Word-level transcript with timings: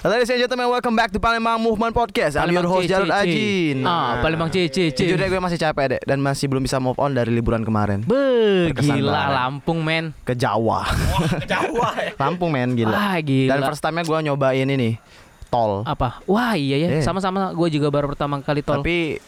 Ladies 0.00 0.32
and 0.32 0.40
gentlemen, 0.40 0.72
welcome 0.72 0.96
back 0.96 1.12
to 1.12 1.20
Palembang 1.20 1.60
Movement 1.60 1.92
Podcast. 1.92 2.32
I'm 2.34 2.48
your 2.48 2.64
Palembang 2.64 2.72
host 2.72 2.80
C, 2.80 2.88
C, 2.88 2.92
Jarod. 2.96 3.10
Ajin. 3.12 3.76
Ah, 3.84 4.16
Palembang 4.24 4.48
C, 4.48 4.64
C, 4.66 4.88
C. 4.88 4.98
Jujur 4.98 5.20
deh 5.20 5.28
gue 5.28 5.36
masih 5.38 5.60
capek 5.60 5.84
deh 5.86 6.00
dan 6.00 6.16
masih 6.18 6.48
belum 6.48 6.64
bisa 6.64 6.80
move 6.80 6.96
on 6.96 7.12
dari 7.12 7.28
liburan 7.28 7.60
kemarin 7.60 8.00
Be, 8.02 8.72
Berkesan 8.72 8.96
gila 8.96 9.12
banget. 9.12 9.36
Lampung 9.36 9.84
men. 9.84 10.16
ke 10.24 10.32
Jawa. 10.32 10.88
Jawa 11.44 11.88
ya. 12.00 12.12
Lampung 12.22 12.48
men 12.48 12.72
gila. 12.72 12.96
Wah, 12.96 13.20
gila. 13.20 13.52
Dan 13.52 13.68
first 13.68 13.84
time-nya 13.84 14.00
gue 14.02 14.18
nyobain 14.24 14.64
ini 14.66 14.96
tol. 15.52 15.84
Apa? 15.84 16.24
Wah 16.24 16.56
iya 16.56 16.80
ya, 16.80 16.88
Eh. 16.96 17.04
sama-sama 17.04 17.52
gue 17.52 17.68
juga 17.68 17.92
baru 17.92 18.08
pertama 18.08 18.40
kali 18.40 18.64
tol. 18.64 18.80
Tapi 18.80 19.20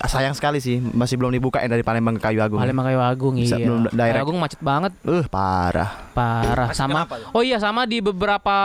sayang 0.00 0.30
sekali 0.32 0.58
sih 0.58 0.78
masih 0.78 1.14
belum 1.14 1.30
dibuka 1.30 1.58
ya 1.58 1.66
dari 1.66 1.80
Palembang 1.80 2.14
ke 2.14 2.22
Kayu 2.22 2.38
Agung. 2.38 2.58
Palembang 2.58 2.86
Kayu 2.86 3.00
Agung 3.00 3.34
Bisa 3.34 3.56
iya. 3.56 3.66
belum 3.66 3.80
direct. 3.88 4.14
Kayu 4.14 4.22
Agung 4.22 4.38
macet 4.38 4.60
banget, 4.60 4.92
Uh, 5.02 5.24
parah. 5.26 5.90
parah. 6.12 6.68
Sama? 6.70 7.08
Oh 7.30 7.40
iya, 7.40 7.56
sama 7.56 7.84
di 7.84 7.98
beberapa 7.98 8.56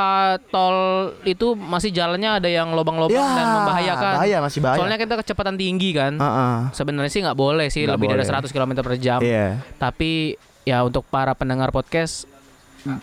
tol 0.48 0.76
itu 1.24 1.56
masih 1.56 1.90
jalannya 1.90 2.38
ada 2.38 2.46
yang 2.46 2.70
lobang-lobang 2.72 3.16
dan 3.16 3.48
membahayakan. 3.56 4.12
Ya, 4.12 4.20
Bahaya 4.20 4.38
masih 4.44 4.60
bahaya. 4.60 4.80
Soalnya 4.80 5.00
kita 5.00 5.14
kecepatan 5.18 5.56
tinggi 5.56 5.90
kan. 5.92 6.14
Heeh. 6.16 6.56
Sebenarnya 6.72 7.10
sih 7.10 7.22
nggak 7.24 7.38
boleh 7.38 7.68
sih 7.68 7.84
Nggak 7.84 7.96
lebih 7.96 8.08
dari 8.12 8.24
boleh. 8.24 8.44
100 8.44 8.54
km 8.54 8.72
per 8.84 8.96
jam. 9.00 9.20
Iya. 9.24 9.64
Tapi 9.80 10.36
ya 10.62 10.82
untuk 10.82 11.06
para 11.06 11.32
pendengar 11.32 11.70
podcast 11.70 12.28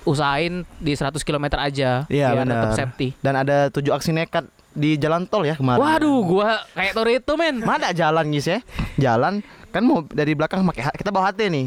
usahain 0.03 0.63
di 0.79 0.95
100 0.95 1.19
km 1.21 1.59
aja 1.59 2.07
Iya 2.07 2.27
biar 2.31 2.47
tetap 2.47 2.63
benar. 2.65 2.79
safety. 2.79 3.09
Dan 3.19 3.35
ada 3.35 3.67
tujuh 3.69 3.91
aksi 3.91 4.15
nekat 4.15 4.47
di 4.73 4.97
jalan 4.97 5.25
tol 5.25 5.43
ya 5.43 5.55
kemarin. 5.55 5.81
Waduh, 5.81 6.19
gua 6.23 6.65
kayak 6.73 6.93
Toretto 6.93 7.37
men. 7.37 7.61
Mana 7.61 7.93
jalan 7.93 8.29
guys 8.29 8.47
ya? 8.47 8.59
Jalan 8.97 9.41
kan 9.69 9.83
mau 9.83 10.05
dari 10.05 10.33
belakang 10.33 10.65
pakai 10.65 10.93
kita 10.95 11.09
bawa 11.09 11.29
HT 11.29 11.49
nih. 11.49 11.67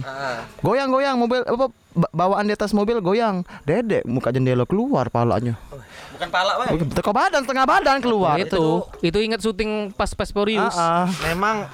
Goyang-goyang 0.59 1.15
mobil 1.15 1.41
apa 1.41 1.65
ba- 1.91 2.11
bawaan 2.11 2.45
di 2.45 2.53
atas 2.53 2.69
mobil 2.69 2.97
goyang. 2.99 3.41
Dedek 3.63 4.05
muka 4.05 4.29
jendela 4.29 4.65
keluar 4.65 5.09
palanya. 5.09 5.57
Bukan 6.13 6.29
pala, 6.29 6.55
Bang. 6.57 6.79
Teko 6.87 7.11
badan 7.11 7.41
setengah 7.43 7.65
badan 7.65 7.97
keluar. 7.99 8.37
itu, 8.37 8.85
itu 9.01 9.17
ingat 9.19 9.41
syuting 9.41 9.91
pas 9.91 10.07
Furious. 10.07 10.71
Ah, 10.71 11.03
ah. 11.03 11.05
Memang 11.25 11.67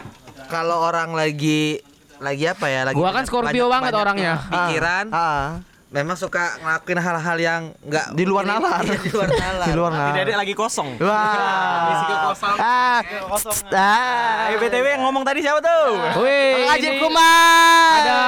kalau 0.47 0.81
orang 0.81 1.13
lagi 1.13 1.79
lagi 2.17 2.45
apa 2.45 2.65
ya? 2.65 2.81
Lagi 2.83 2.97
Gua 2.97 3.11
kan 3.11 3.23
Scorpio 3.23 3.65
banget 3.67 3.93
orangnya. 3.93 4.41
Pikiran 4.45 5.05
Ah. 5.09 5.47
Memang 5.91 6.15
suka 6.15 6.55
ngelakuin 6.63 6.99
hal-hal 7.03 7.37
yang 7.37 7.61
enggak 7.83 8.05
Di 8.15 8.23
luar 8.23 8.47
nalar. 8.47 8.79
Iya, 8.79 8.95
di 8.97 9.11
luar 9.11 9.27
nalar. 9.43 9.67
Di 9.67 9.73
luar 9.75 9.91
nalar. 9.91 10.15
Dedek 10.15 10.37
lagi 10.39 10.53
kosong. 10.55 10.89
Wah. 11.03 11.91
Isi 11.91 12.15
kosong. 12.15 12.57
Ah. 12.57 12.99
Kosong. 13.27 13.57
Ah. 13.75 14.49
Eh, 14.49 14.57
BTW 14.57 14.85
yang 14.87 15.03
ngomong 15.03 15.27
tadi 15.27 15.43
siapa 15.43 15.59
tuh? 15.59 15.99
Wih, 16.23 16.63
Ajib 16.71 16.95
Kumar. 16.95 17.91
ada 18.01 18.19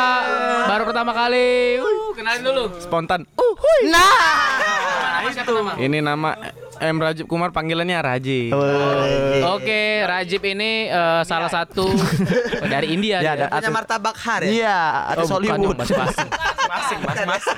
baru 0.68 0.84
pertama 0.84 1.12
kali. 1.16 1.80
Uh, 1.80 2.12
kenalin 2.12 2.44
dulu. 2.44 2.64
Spontan. 2.84 3.24
Uh, 3.40 3.54
hui. 3.56 3.80
Nah. 3.88 5.24
Ini 5.80 6.04
nama 6.04 6.36
M 6.80 6.98
Rajib 6.98 7.26
Kumar 7.26 7.50
panggilannya 7.50 8.00
Raji. 8.00 8.50
Oke, 9.46 9.82
Rajib 10.04 10.42
ini 10.44 10.88
eh, 10.88 11.22
salah 11.24 11.48
satu 11.48 11.86
dari 12.74 12.92
India. 12.92 13.20
Ya, 13.20 13.34
dia. 13.36 13.48
ada- 13.48 13.60
Punya 13.60 13.70
martabak 13.72 14.16
har 14.18 14.42
ya? 14.42 14.50
Iya, 14.50 14.80
ada 15.10 15.22
Oh, 15.22 15.28
Hollywood. 15.30 15.76
dong, 15.76 15.78
basi-basi. 15.78 16.26
Masing, 16.64 17.00
masing, 17.02 17.28
masing. 17.30 17.58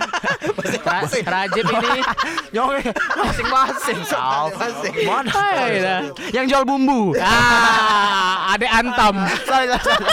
Ra- 0.83 1.07
Rajib 1.39 1.65
ini 1.65 1.91
Nyong 2.53 2.69
masing-masing. 3.15 3.97
Sal. 4.03 4.51
Mana? 5.05 5.31
Yang 6.29 6.45
jual 6.47 6.63
bumbu. 6.63 7.15
ah, 7.17 8.51
Ade 8.51 8.67
Antam. 8.67 9.15
Salah, 9.43 9.79
salah. 9.79 10.09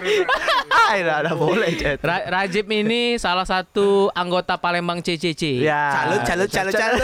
Tidak 0.00 1.16
ada 1.18 1.32
boleh. 1.32 1.68
Ra- 1.98 2.26
Rajib 2.32 2.64
ini 2.66 3.16
salah 3.16 3.44
satu 3.44 4.08
anggota 4.12 4.56
Palembang 4.56 4.98
CCC. 4.98 5.60
Ya. 5.60 5.92
Calut, 5.94 6.20
calut, 6.24 6.48
calut, 6.48 6.72
calut. 6.72 7.00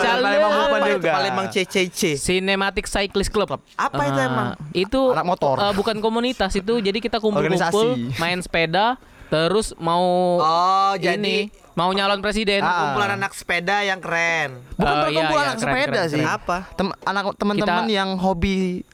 Calut. 0.00 0.22
Palembang 0.22 0.52
Apa 0.54 0.76
juga. 0.88 1.10
Palembang 1.12 1.46
CCC. 1.48 2.00
Cinematic 2.14 2.86
Cyclist 2.86 3.28
Club. 3.28 3.58
Apa 3.74 4.02
itu 4.04 4.16
Ah, 4.16 4.28
emang? 4.28 4.48
Itu 4.70 5.10
Anak 5.10 5.26
motor. 5.26 5.56
eh, 5.58 5.72
bukan 5.72 5.96
komunitas 5.98 6.54
itu. 6.54 6.78
Jadi 6.78 6.98
kita 6.98 7.18
kumpul-kumpul 7.18 7.98
main 8.16 8.38
sepeda 8.38 8.96
terus 9.26 9.74
mau 9.76 10.38
Oh, 10.38 10.92
ini 10.94 11.02
jadi 11.02 11.36
mau 11.74 11.90
nyalon 11.90 12.20
presiden. 12.20 12.62
Ah. 12.62 12.86
kumpulan 12.86 13.18
anak 13.18 13.32
sepeda 13.32 13.82
yang 13.82 13.98
keren. 13.98 14.62
Bukan 14.74 14.86
iya, 14.86 15.02
perkumpulan 15.02 15.26
iya, 15.34 15.48
anak 15.48 15.58
keren, 15.58 15.74
sepeda 15.74 15.90
keren, 15.98 16.06
sih. 16.08 16.22
keren. 16.22 16.36
Apa? 16.38 16.56
Tem 16.72 16.88
anak 17.02 17.24
teman-teman 17.34 17.84
yang 17.88 18.10
hobi 18.14 18.86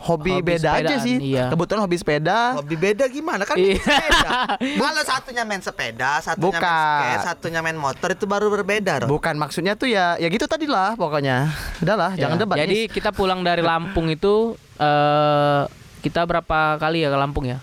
hobi, 0.00 0.30
Hobi 0.32 0.46
beda 0.48 0.70
aja 0.72 0.94
sepedaan, 0.94 1.04
sih. 1.04 1.16
iya. 1.20 1.44
Kebetulan 1.48 1.80
hobi 1.80 1.96
sepeda. 1.96 2.38
Hobi 2.54 2.74
beda 2.74 3.04
gimana 3.06 3.42
kan 3.42 3.54
Iya. 3.54 3.76
sepeda. 3.76 4.30
Kalau 4.80 5.02
satunya 5.02 5.42
main 5.42 5.58
sepeda, 5.58 6.10
satunya 6.18 6.44
Bukan. 6.44 6.62
main 6.62 7.18
skate, 7.18 7.26
satunya 7.26 7.60
main 7.60 7.74
motor 7.74 8.08
itu 8.10 8.24
baru 8.24 8.46
berbeda, 8.48 9.04
Ron. 9.04 9.08
Bukan 9.08 9.34
maksudnya 9.34 9.74
tuh 9.74 9.86
ya 9.86 10.14
ya 10.16 10.26
gitu 10.26 10.44
tadi 10.44 10.64
lah 10.64 10.94
pokoknya. 10.94 11.50
Udahlah, 11.78 12.14
Ya, 12.14 12.26
jangan 12.26 12.36
debat. 12.38 12.56
Jadi 12.56 12.86
kita 12.86 13.10
pulang 13.10 13.42
dari 13.42 13.60
Lampung 13.60 14.06
itu 14.06 14.54
eh 14.76 15.62
kita 15.98 16.22
berapa 16.22 16.78
kali 16.78 17.02
ya 17.02 17.10
ke 17.10 17.18
Lampung 17.18 17.44
ya? 17.44 17.58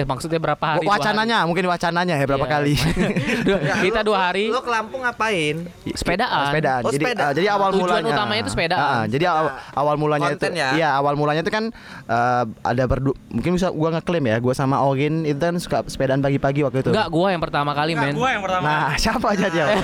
Eh 0.00 0.06
maksudnya 0.06 0.40
berapa 0.40 0.64
hari? 0.64 0.88
Wacananya, 0.88 1.44
mungkin 1.44 1.64
wacananya 1.66 2.14
ya 2.14 2.24
berapa 2.24 2.40
Iya. 2.42 2.54
kali. 2.56 2.72
hari. 2.72 3.04
Dua- 3.46 3.60
kita 3.82 4.00
dua 4.00 4.18
hari 4.22 4.44
Lo 4.48 4.64
ke 4.64 4.70
Lampung 4.70 5.04
ngapain? 5.04 5.68
sepedaan. 5.90 6.48
sepedaan. 6.48 6.80
Oh, 6.80 6.90
jadi 6.90 7.04
sepeda. 7.04 7.20
uh, 7.20 7.32
jadi 7.36 7.48
awal 7.50 7.68
Tujuan 7.70 7.84
mulanya 7.84 8.10
utamanya 8.10 8.40
itu 8.40 8.50
sepedaan. 8.50 8.80
Ah, 8.80 9.04
jadi 9.04 9.24
awal, 9.26 9.44
awal 9.76 9.94
mulanya 9.96 10.28
Konten 10.30 10.40
itu 10.48 10.56
ya? 10.56 10.68
Iya, 10.72 10.88
awal 10.94 11.14
mulanya 11.14 11.42
itu 11.42 11.52
kan 11.52 11.64
uh, 12.06 12.44
ada 12.62 12.82
berdu 12.86 13.12
mungkin 13.28 13.52
bisa 13.52 13.68
gua 13.68 13.92
ngeklaim 13.92 14.24
ya, 14.24 14.36
gua 14.38 14.54
sama 14.54 14.80
Ogin 14.80 15.22
itu 15.22 15.36
kan 15.36 15.56
suka 15.58 15.84
sepedaan 15.84 16.18
pagi-pagi 16.18 16.64
waktu 16.64 16.80
itu. 16.80 16.90
Enggak, 16.90 17.08
gua 17.08 17.28
yang 17.28 17.42
pertama 17.42 17.70
kali, 17.70 17.92
men. 17.92 18.16
Gua 18.16 18.30
yang 18.30 18.40
pertama. 18.40 18.64
Nah, 18.64 18.88
siapa 19.02 19.26
aja 19.28 19.46
dia? 19.46 19.66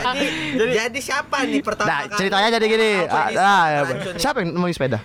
Jadi, 0.00 0.72
jadi, 0.76 0.98
siapa 1.00 1.42
nih 1.42 1.60
pertama 1.60 1.88
Nah, 1.88 1.98
kali? 2.04 2.16
ceritanya 2.16 2.48
jadi 2.52 2.66
gini. 2.66 2.90
Ah, 3.04 3.26
ah, 3.32 3.64
ya, 3.66 3.80
siapa 4.16 4.40
yang 4.40 4.54
nemuin 4.54 4.70
sepeda? 4.72 4.98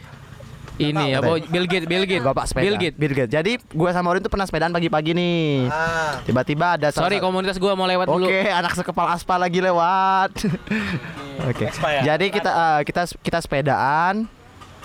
Ini 0.75 1.03
ya. 1.15 1.19
Boy. 1.23 1.43
Bill 1.47 1.65
Gates, 1.67 1.87
Bill 1.87 2.03
Gates. 2.03 2.25
Bapak 2.25 2.45
sepeda. 2.51 2.63
Bill 2.67 2.77
Gates. 2.77 2.97
Bill 2.99 3.13
Gates. 3.15 3.31
Jadi 3.31 3.51
gua 3.71 3.95
sama 3.95 4.11
Orin 4.11 4.21
tuh 4.23 4.31
pernah 4.31 4.43
sepedaan 4.43 4.75
pagi-pagi 4.75 5.15
nih. 5.15 5.71
Ah. 5.71 6.19
Tiba-tiba 6.27 6.75
ada 6.75 6.91
Sorry, 6.91 7.23
komunitas 7.23 7.55
gua 7.55 7.79
mau 7.79 7.87
lewat 7.87 8.11
Oke, 8.11 8.27
dulu. 8.27 8.29
anak 8.31 8.73
sekepal 8.75 9.07
aspal 9.07 9.39
lagi 9.39 9.63
lewat. 9.63 10.31
Oke. 11.47 11.71
Expired. 11.71 12.03
Jadi 12.03 12.25
kita 12.31 12.51
eh, 12.51 12.81
kita 12.83 13.01
kita 13.23 13.37
sepedaan 13.39 14.27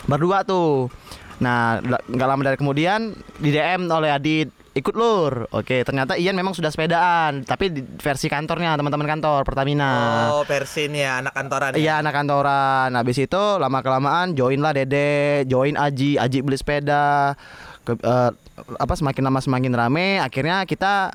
berdua 0.06 0.46
tuh. 0.46 0.88
Nah, 1.40 1.80
nggak 1.82 2.28
lama 2.28 2.42
dari 2.44 2.56
kemudian 2.60 3.16
di 3.40 3.48
DM 3.48 3.88
oleh 3.88 4.12
Adit 4.12 4.52
ikut 4.70 4.94
lur. 4.94 5.50
Oke, 5.50 5.82
ternyata 5.82 6.14
Ian 6.14 6.38
memang 6.38 6.54
sudah 6.54 6.70
sepedaan, 6.70 7.42
tapi 7.42 7.74
di 7.74 7.82
versi 7.82 8.30
kantornya 8.30 8.78
teman-teman 8.78 9.06
kantor 9.18 9.42
Pertamina. 9.42 9.90
Oh, 10.30 10.46
versi 10.46 10.86
ini 10.86 11.02
ya 11.02 11.18
anak 11.18 11.34
kantoran. 11.34 11.70
ya? 11.74 11.78
Iya 11.78 11.94
anak 12.02 12.14
kantoran. 12.14 12.90
Habis 12.94 13.18
itu 13.18 13.42
lama 13.58 13.78
kelamaan 13.82 14.38
join 14.38 14.62
lah 14.62 14.70
Dede, 14.70 15.42
join 15.50 15.74
Aji, 15.74 16.16
Aji 16.16 16.38
beli 16.46 16.58
sepeda. 16.58 17.34
Ke, 17.82 17.98
eh, 17.98 18.30
apa 18.78 18.94
semakin 18.94 19.22
lama 19.26 19.40
semakin 19.42 19.72
rame. 19.74 20.22
Akhirnya 20.22 20.62
kita 20.62 21.10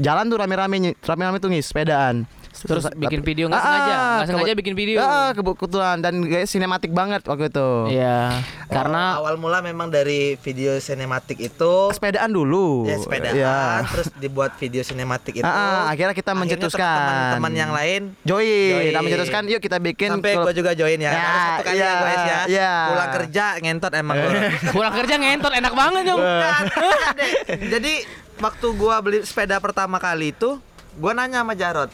jalan 0.00 0.32
tuh 0.32 0.40
rame-rame 0.40 0.96
rame-rame 1.04 1.38
tuh 1.42 1.52
ngis 1.52 1.68
sepedaan. 1.68 2.24
Terus 2.58 2.88
bikin 2.90 3.20
tapi- 3.20 3.28
video 3.28 3.44
nggak 3.46 3.58
Ah, 3.58 3.66
sengaja, 3.66 3.92
ah, 3.92 4.00
nggak 4.16 4.26
sengaja 4.26 4.44
kebe- 4.46 4.60
bikin 4.60 4.74
video. 4.74 4.98
Ah, 4.98 5.30
kebetulan 5.30 5.96
dan 5.98 6.14
gaya 6.22 6.44
sinematik 6.44 6.88
banget 6.90 7.20
waktu 7.22 7.48
itu. 7.48 7.68
Iya, 7.90 8.40
Oh, 8.62 8.72
karena 8.72 9.02
awal 9.16 9.36
mula 9.36 9.60
memang 9.60 9.86
dari 9.86 10.34
video 10.36 10.76
sinematik 10.76 11.36
itu 11.38 11.72
Sepedaan 11.90 12.28
dulu. 12.28 12.84
ya 12.84 12.96
sepedaan 12.96 13.34
Iya. 13.34 13.58
terus 13.86 14.08
dibuat 14.16 14.54
video 14.54 14.80
sinematik 14.80 15.36
itu. 15.36 15.44
Ah, 15.44 15.52
ah, 15.52 15.82
akhirnya 15.88 16.12
kita 16.12 16.32
mencetuskan. 16.32 16.96
teman-teman 17.36 17.52
yang 17.52 17.70
lain 17.70 18.02
Join. 18.22 18.72
Join. 18.72 18.90
Nah, 18.90 19.02
mencetuskan 19.02 19.42
yuk 19.46 19.58
kita 19.58 19.76
bikin 19.78 20.08
sampai 20.12 20.32
gua 20.34 20.52
juga 20.52 20.72
join 20.72 20.96
ya. 20.96 21.08
Ya, 21.08 21.18
Harus 21.18 21.42
satu 21.42 21.62
kali 21.62 21.76
iya, 21.76 21.84
ya 21.84 21.94
guys 21.98 22.22
ya. 22.22 22.40
iya. 22.46 22.72
Pulang 22.88 23.10
kerja 23.12 23.44
ngentot 23.58 23.92
emang 23.92 24.16
gua. 24.16 24.30
pulang 24.76 24.94
kerja 24.94 25.14
ngentot 25.14 25.52
enak 25.52 25.72
banget 25.72 26.02
dong. 26.06 26.20
Jadi 27.72 27.92
waktu 28.36 28.66
gua 28.74 28.96
beli 28.98 29.22
sepeda 29.22 29.56
pertama 29.56 29.96
kali 29.96 30.30
itu, 30.30 30.58
gua 30.94 31.12
nanya 31.12 31.40
sama 31.40 31.52
Jarot. 31.52 31.90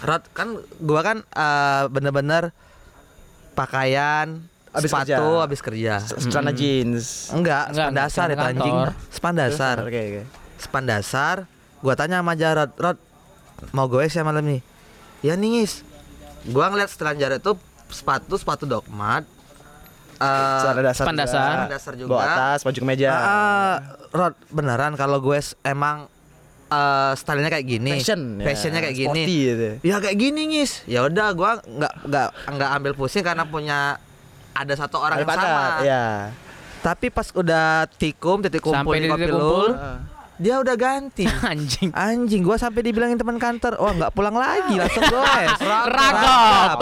Rod 0.00 0.22
kan 0.32 0.48
gua 0.80 1.00
kan 1.00 1.16
eh, 1.22 1.84
bener-bener 1.88 2.50
pakaian 3.54 4.42
Habis 4.74 4.90
sepatu 4.90 5.14
kerja. 5.14 5.38
habis 5.38 5.60
kerja. 5.62 5.94
celana 6.26 6.50
jeans. 6.50 7.30
Enggak, 7.30 7.70
Enggak, 7.70 7.86
span 7.86 7.94
dasar 7.94 8.26
enggak, 8.26 8.34
itu 8.34 8.44
anjing. 8.50 8.76
Span 9.08 9.34
dasar. 9.38 9.76
Oke, 9.80 10.00
oke. 10.02 10.22
Span 10.58 10.84
dasar. 10.84 11.36
Gua 11.78 11.94
tanya 11.94 12.18
sama 12.18 12.34
Jarot, 12.34 12.74
Rod, 12.74 12.98
mau 13.70 13.86
goes 13.86 14.10
ya 14.10 14.26
malam 14.26 14.42
nih? 14.42 14.60
Ya 15.22 15.38
ningis. 15.38 15.86
Gua 16.44 16.66
ngeliat 16.68 16.90
setelan 16.90 17.16
Jarot 17.16 17.38
itu 17.38 17.52
sepatu 17.86 18.34
sepatu 18.34 18.66
dogmat. 18.66 19.22
Eh, 20.14 20.58
Celana 20.58 20.82
dasar. 20.82 21.04
Span 21.06 21.14
juga. 21.14 21.22
dasar. 21.22 21.54
Dasar 21.70 21.92
juga. 21.94 22.10
Bawa 22.10 22.22
atas, 22.26 22.58
baju 22.66 22.78
kemeja. 22.80 23.10
Ah, 23.10 23.76
Rod, 24.10 24.34
beneran 24.50 24.94
kalau 24.94 25.18
gue 25.18 25.38
emang 25.62 26.10
eh 26.74 27.12
stylenya 27.14 27.50
kayak 27.50 27.66
gini. 27.66 27.90
Fashion. 28.02 28.20
ya. 28.42 28.44
Fashionnya 28.50 28.80
kayak 28.82 28.96
gini. 28.98 29.22
Gitu. 29.24 29.68
Ya 29.86 29.96
kayak 30.02 30.16
gini 30.18 30.40
ngis. 30.50 30.72
Ya 30.90 31.06
udah 31.06 31.30
gua 31.32 31.62
nggak 31.62 31.92
nggak 32.10 32.28
nggak 32.58 32.70
ambil 32.80 32.92
pusing 32.98 33.22
karena 33.22 33.46
punya 33.46 34.02
ada 34.54 34.74
satu 34.74 34.98
orang 34.98 35.22
yang 35.22 35.30
sama. 35.30 35.64
Ya. 35.86 36.06
Tapi 36.84 37.08
pas 37.08 37.32
udah 37.32 37.88
tikum 37.96 38.44
titik 38.44 38.60
kumpul 38.60 38.92
Sampai 38.92 39.00
di 39.00 39.08
kopi 39.08 39.24
kumpul, 39.32 39.40
Lur, 39.40 39.70
dia 40.36 40.54
udah 40.60 40.76
ganti. 40.76 41.24
Anjing. 41.50 41.88
Anjing, 41.96 42.42
gua 42.44 42.60
sampai 42.60 42.84
dibilangin 42.84 43.16
teman 43.16 43.40
kantor, 43.40 43.80
wah 43.80 43.92
nggak 43.96 44.12
pulang 44.12 44.36
lagi, 44.36 44.76
langsung 44.76 45.06
goes. 45.08 45.58
Ragap. 45.96 46.78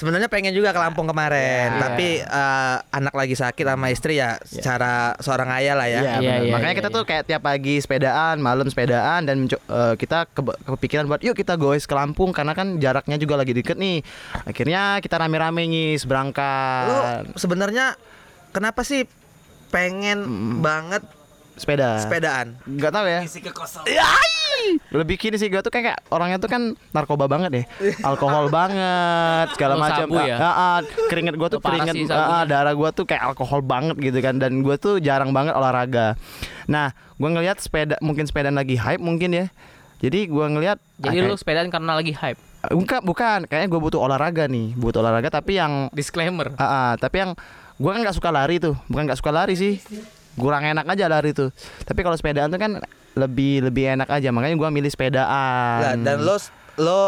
Sebenarnya 0.00 0.26
pengen 0.26 0.50
juga 0.50 0.72
ke 0.72 0.80
Lampung 0.80 1.04
kemarin, 1.04 1.68
Ya. 1.68 1.78
tapi 1.78 2.08
eh, 2.18 2.76
anak 2.90 3.12
lagi 3.12 3.36
sakit 3.36 3.62
sama 3.62 3.86
istri 3.86 4.16
ya, 4.16 4.40
secara 4.40 5.12
seorang 5.18 5.52
ayah 5.54 5.76
lah 5.76 5.84
ya. 5.84 5.92
Iya, 5.92 6.00
Iya, 6.00 6.16
benar. 6.16 6.40
iya, 6.40 6.50
Makanya 6.50 6.66
iya, 6.66 6.78
kita 6.80 6.88
iya. 6.88 6.96
tuh 6.96 7.04
kayak 7.04 7.24
tiap 7.26 7.42
pagi 7.42 7.74
sepedaan, 7.76 8.36
malam 8.38 8.64
sepedaan 8.64 9.20
dan 9.22 9.44
eh, 9.44 9.94
kita 9.94 10.24
ke- 10.26 10.40
kepikiran 10.66 11.04
buat 11.04 11.20
yuk 11.20 11.36
kita 11.36 11.54
goes 11.54 11.84
ke 11.84 11.92
Lampung 11.92 12.32
karena 12.32 12.56
kan 12.56 12.80
jaraknya 12.80 13.14
juga 13.14 13.36
lagi 13.36 13.52
deket 13.52 13.76
nih. 13.76 14.00
Akhirnya 14.42 14.98
kita 14.98 15.20
rame-rame 15.20 15.68
nih 15.68 16.00
Lu 16.00 16.08
berangkat 16.08 17.36
sebenarnya 17.36 17.92
kenapa 18.50 18.80
sih 18.80 19.04
pengen 19.68 20.24
banget 20.58 21.04
sepeda. 21.54 22.00
sepedaan? 22.00 22.56
Gak 22.80 22.88
tahu 22.90 23.04
ya. 23.04 23.20
Lebih 24.90 25.16
kini 25.16 25.36
sih 25.36 25.46
gue 25.46 25.58
tuh 25.58 25.68
kayak, 25.68 25.84
kayak 25.86 26.00
orangnya 26.08 26.36
tuh 26.36 26.46
kan 26.46 26.62
narkoba 26.90 27.24
banget 27.24 27.50
ya, 27.52 27.64
alkohol 28.02 28.48
banget 28.48 29.46
segala 29.52 29.74
Oh, 29.74 29.80
macam. 29.80 30.06
ya? 30.18 30.36
Ah, 30.36 30.46
ah, 30.46 30.76
keringet 31.06 31.34
gue 31.34 31.48
tuh 31.48 31.60
keringet, 31.60 31.94
sih 31.94 32.04
ah, 32.06 32.42
sabunya. 32.42 32.44
darah 32.46 32.74
gue 32.74 32.88
tuh 32.90 33.04
kayak 33.04 33.22
alkohol 33.24 33.60
banget 33.60 33.96
gitu 33.96 34.18
kan. 34.18 34.36
Dan 34.36 34.60
gue 34.60 34.76
tuh 34.76 34.98
jarang 34.98 35.30
banget 35.30 35.52
olahraga. 35.52 36.18
Nah, 36.66 36.90
gue 37.14 37.28
ngelihat 37.28 37.58
sepeda, 37.58 37.96
mungkin 38.00 38.24
sepeda 38.24 38.48
lagi 38.48 38.74
hype 38.74 38.98
mungkin 38.98 39.30
ya. 39.30 39.46
Jadi 40.00 40.26
gue 40.26 40.46
ngelihat, 40.48 40.80
Jadi 40.96 41.12
ah, 41.12 41.22
lu 41.22 41.26
kayak- 41.28 41.40
sepedaan 41.40 41.68
karena 41.68 41.92
lagi 41.92 42.12
hype. 42.12 42.40
bukan, 42.70 43.00
bukan, 43.00 43.38
kayaknya 43.44 43.68
gue 43.68 43.80
butuh 43.80 44.00
olahraga 44.00 44.44
nih, 44.44 44.72
butuh 44.74 45.00
olahraga. 45.00 45.28
Tapi 45.30 45.56
yang, 45.56 45.88
Disclaimer. 45.90 46.52
ah, 46.54 46.64
ah, 46.64 46.90
tapi 46.94 47.20
yang 47.20 47.32
gue 47.76 47.90
kan 47.90 48.00
nggak 48.00 48.12
suka 48.12 48.28
lari 48.28 48.56
tuh, 48.56 48.76
bukan 48.86 49.08
nggak 49.08 49.16
suka 49.16 49.30
lari 49.30 49.54
sih, 49.54 49.80
kurang 50.34 50.64
enak 50.64 50.84
aja 50.84 51.04
lari 51.04 51.32
tuh. 51.32 51.48
Tapi 51.82 52.00
kalau 52.00 52.12
sepedaan 52.12 52.48
tuh 52.48 52.56
kan 52.56 52.80
lebih 53.12 53.62
lebih 53.62 53.84
enak 53.90 54.08
aja, 54.08 54.28
makanya 54.30 54.56
gue 54.56 54.68
milih 54.70 54.90
sepedaan. 54.90 55.78
Lah, 55.80 55.94
dan 55.96 56.18
lo 56.20 56.36
lo 56.76 57.00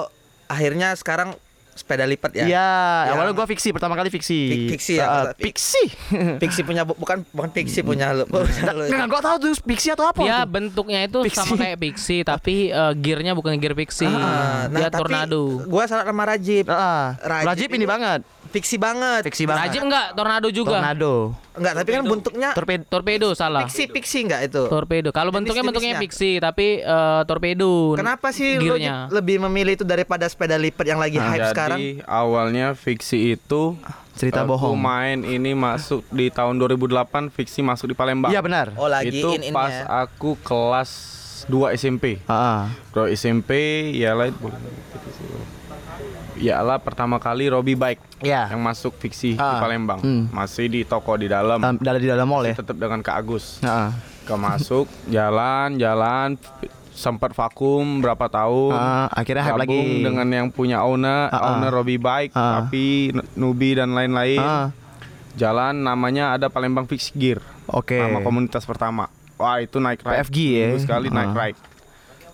akhirnya 0.47 0.93
sekarang 0.93 1.33
sepeda 1.73 2.05
lipat 2.05 2.37
ya? 2.37 2.45
Iya, 2.45 2.69
Yang- 3.09 3.13
awalnya 3.17 3.33
gua 3.33 3.47
fiksi 3.49 3.69
pertama 3.73 3.97
kali 3.97 4.13
fiksi. 4.13 4.41
Fik- 4.45 4.69
fiksi 4.77 4.93
ya, 5.01 5.07
Ah, 5.09 5.25
fiksi. 5.33 5.83
Pixi 6.43 6.61
punya 6.63 6.85
bu- 6.85 6.93
bukan 6.95 7.25
bukan 7.33 7.49
Pixi 7.49 7.81
punya 7.81 8.13
lo. 8.13 8.29
Enggak, 8.93 9.09
gua 9.09 9.21
tahu 9.25 9.37
tuh 9.41 9.53
fiksi 9.65 9.89
atau 9.89 10.05
apa. 10.05 10.21
Ya 10.21 10.45
bentuknya 10.45 11.01
itu 11.03 11.25
Pixie. 11.25 11.41
sama 11.41 11.57
kayak 11.57 11.79
Pixie 11.81 12.23
tapi 12.23 12.69
eh, 12.69 12.93
gearnya 12.95 13.33
bukan 13.33 13.57
gear 13.57 13.73
Pixie. 13.73 14.05
Ah, 14.05 14.69
Dia 14.69 14.93
tapi 14.93 15.01
tornado. 15.01 15.65
Gua 15.65 15.89
salah 15.89 16.05
sama 16.05 16.29
Rajib. 16.29 16.69
Ah, 16.69 17.17
Rajib 17.19 17.49
Rajib 17.49 17.69
ini 17.71 17.77
ini- 17.79 17.89
banget. 17.89 18.21
Fiksi 18.53 18.77
banget. 18.77 19.23
Fiksi 19.25 19.45
banget. 19.49 19.65
Rajib 19.65 19.81
enggak 19.83 20.07
tornado 20.13 20.49
juga. 20.53 20.77
Tornado. 20.77 21.33
Enggak, 21.53 21.73
tapi 21.85 21.89
kan 21.93 22.03
bentuknya 22.09 22.49
Torpedo. 22.57 22.83
Torpedo 22.89 23.29
salah. 23.37 23.69
Pixi 23.69 23.85
Pixi 23.93 24.19
enggak 24.25 24.49
itu? 24.49 24.63
Torpedo. 24.73 25.13
Kalau 25.13 25.29
bentuknya 25.29 25.61
bentuknya. 25.61 26.01
Pixie 26.01 26.41
tapi 26.41 26.81
eh, 26.81 27.23
torpedo. 27.29 27.93
Kenapa 27.93 28.33
sih 28.33 28.57
lo 28.57 28.77
gearnya? 28.77 29.13
Lebih 29.13 29.37
memilih 29.49 29.77
itu 29.77 29.85
daripada 29.85 30.25
sepeda 30.25 30.57
lipat 30.57 30.87
yang 30.89 30.97
lagi 30.97 31.21
hype 31.21 31.37
Jadi 31.39 31.53
sekarang? 31.53 31.79
awalnya 32.09 32.73
fiksi 32.73 33.37
itu 33.37 33.77
Cerita 34.13 34.45
aku 34.45 34.57
bohong. 34.57 34.77
main 34.77 35.19
ini 35.25 35.53
masuk 35.53 36.05
di 36.09 36.29
tahun 36.29 36.57
2008 36.57 37.33
fiksi 37.33 37.61
masuk 37.61 37.93
di 37.93 37.97
Palembang. 37.97 38.33
Iya 38.33 38.41
benar. 38.41 38.73
Oh, 38.77 38.89
lagi 38.89 39.13
itu 39.13 39.37
in 39.37 39.53
pas 39.53 39.73
ya. 39.73 40.09
aku 40.09 40.37
kelas 40.41 40.91
2 41.49 41.77
SMP. 41.77 42.21
Ah, 42.25 42.73
Bro 42.93 43.09
SMP 43.09 43.51
ya 43.93 44.13
lah 44.13 44.29
Ya 44.29 44.37
lah 46.35 46.79
pertama 46.79 47.17
kali 47.17 47.47
Robi 47.47 47.75
Bike 47.75 48.01
Iya. 48.19 48.49
yang 48.49 48.61
masuk 48.61 48.97
fiksi 48.97 49.35
di 49.35 49.43
Ah. 49.43 49.59
Palembang. 49.59 49.99
Hmm. 49.99 50.29
Masih 50.29 50.67
di 50.67 50.83
toko 50.83 51.15
di 51.15 51.27
dalam. 51.27 51.61
Dalam 51.61 51.99
di 51.99 52.07
dalam 52.07 52.25
mall 52.25 52.45
ya. 52.45 52.55
Tetap 52.55 52.75
dengan 52.75 53.01
Kak 53.01 53.17
Agus. 53.17 53.61
Heeh. 53.61 53.91
Ke 54.23 54.35
masuk 54.35 54.87
jalan 55.07 55.77
jalan 55.77 56.39
sempat 56.93 57.33
vakum 57.33 57.99
berapa 57.99 58.29
tahun. 58.29 58.73
Ah, 58.73 59.09
akhirnya 59.11 59.43
hype 59.43 59.59
lagi. 59.59 59.81
dengan 60.01 60.29
yang 60.29 60.49
punya 60.49 60.81
owner, 60.81 61.27
Ah, 61.27 61.35
ah. 61.35 61.49
owner 61.53 61.73
Robi 61.73 61.97
Bike, 61.97 62.33
tapi 62.33 63.11
Nubi 63.35 63.75
dan 63.75 63.93
lain-lain. 63.93 64.41
Jalan 65.33 65.81
namanya 65.81 66.33
ada 66.33 66.47
Palembang 66.47 66.85
Fix 66.85 67.09
Gear. 67.11 67.41
Oke. 67.65 67.97
Nama 67.97 68.21
komunitas 68.21 68.63
pertama. 68.63 69.09
Wah, 69.35 69.59
itu 69.59 69.81
naik 69.81 70.05
ride. 70.05 70.23
PFG 70.23 70.37
ya? 70.53 70.69
Sekali 70.77 71.09
naik 71.09 71.33
Ah. 71.33 71.39
ride. 71.41 71.59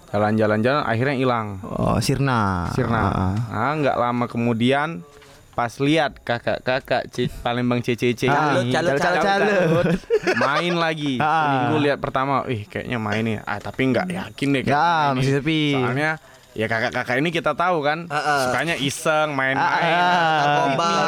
Jalan-jalan 0.08 0.64
jalan 0.64 0.82
akhirnya 0.82 1.16
hilang. 1.16 1.60
Oh, 1.62 2.00
Sirna. 2.00 2.72
Sirna. 2.72 2.96
Ah, 2.98 3.12
ah. 3.12 3.34
Nah, 3.52 3.72
nggak 3.76 3.96
lama 3.96 4.24
kemudian 4.24 5.04
pas 5.52 5.74
lihat 5.76 6.22
kakak-kakak 6.22 7.10
Palembang 7.42 7.82
CCC 7.82 8.30
Ah, 8.30 8.62
ini 8.62 8.70
calut, 8.70 8.94
calut, 8.94 9.20
calut. 9.20 9.86
main 10.44 10.72
lagi. 10.72 11.18
Ah. 11.18 11.66
Minggu 11.68 11.84
lihat 11.84 11.98
pertama, 11.98 12.46
ih 12.46 12.64
kayaknya 12.64 12.96
main 12.96 13.20
nih. 13.20 13.36
Ah, 13.44 13.60
tapi 13.60 13.90
nggak 13.90 14.06
yakin 14.08 14.48
deh. 14.54 14.62
kayaknya 14.64 15.12
Ya, 15.12 15.12
masih 15.12 15.32
sepi. 15.42 15.76
Soalnya 15.76 16.16
ya 16.56 16.66
kakak-kakak 16.66 17.20
ini 17.20 17.28
kita 17.28 17.52
tahu 17.52 17.84
kan, 17.84 18.08
Ah, 18.08 18.16
ah. 18.16 18.40
sukanya 18.48 18.80
iseng 18.80 19.36
main-main. 19.36 19.92
Ah, 19.92 20.40
Narkoba. 20.40 20.88
Ah, 20.88 21.04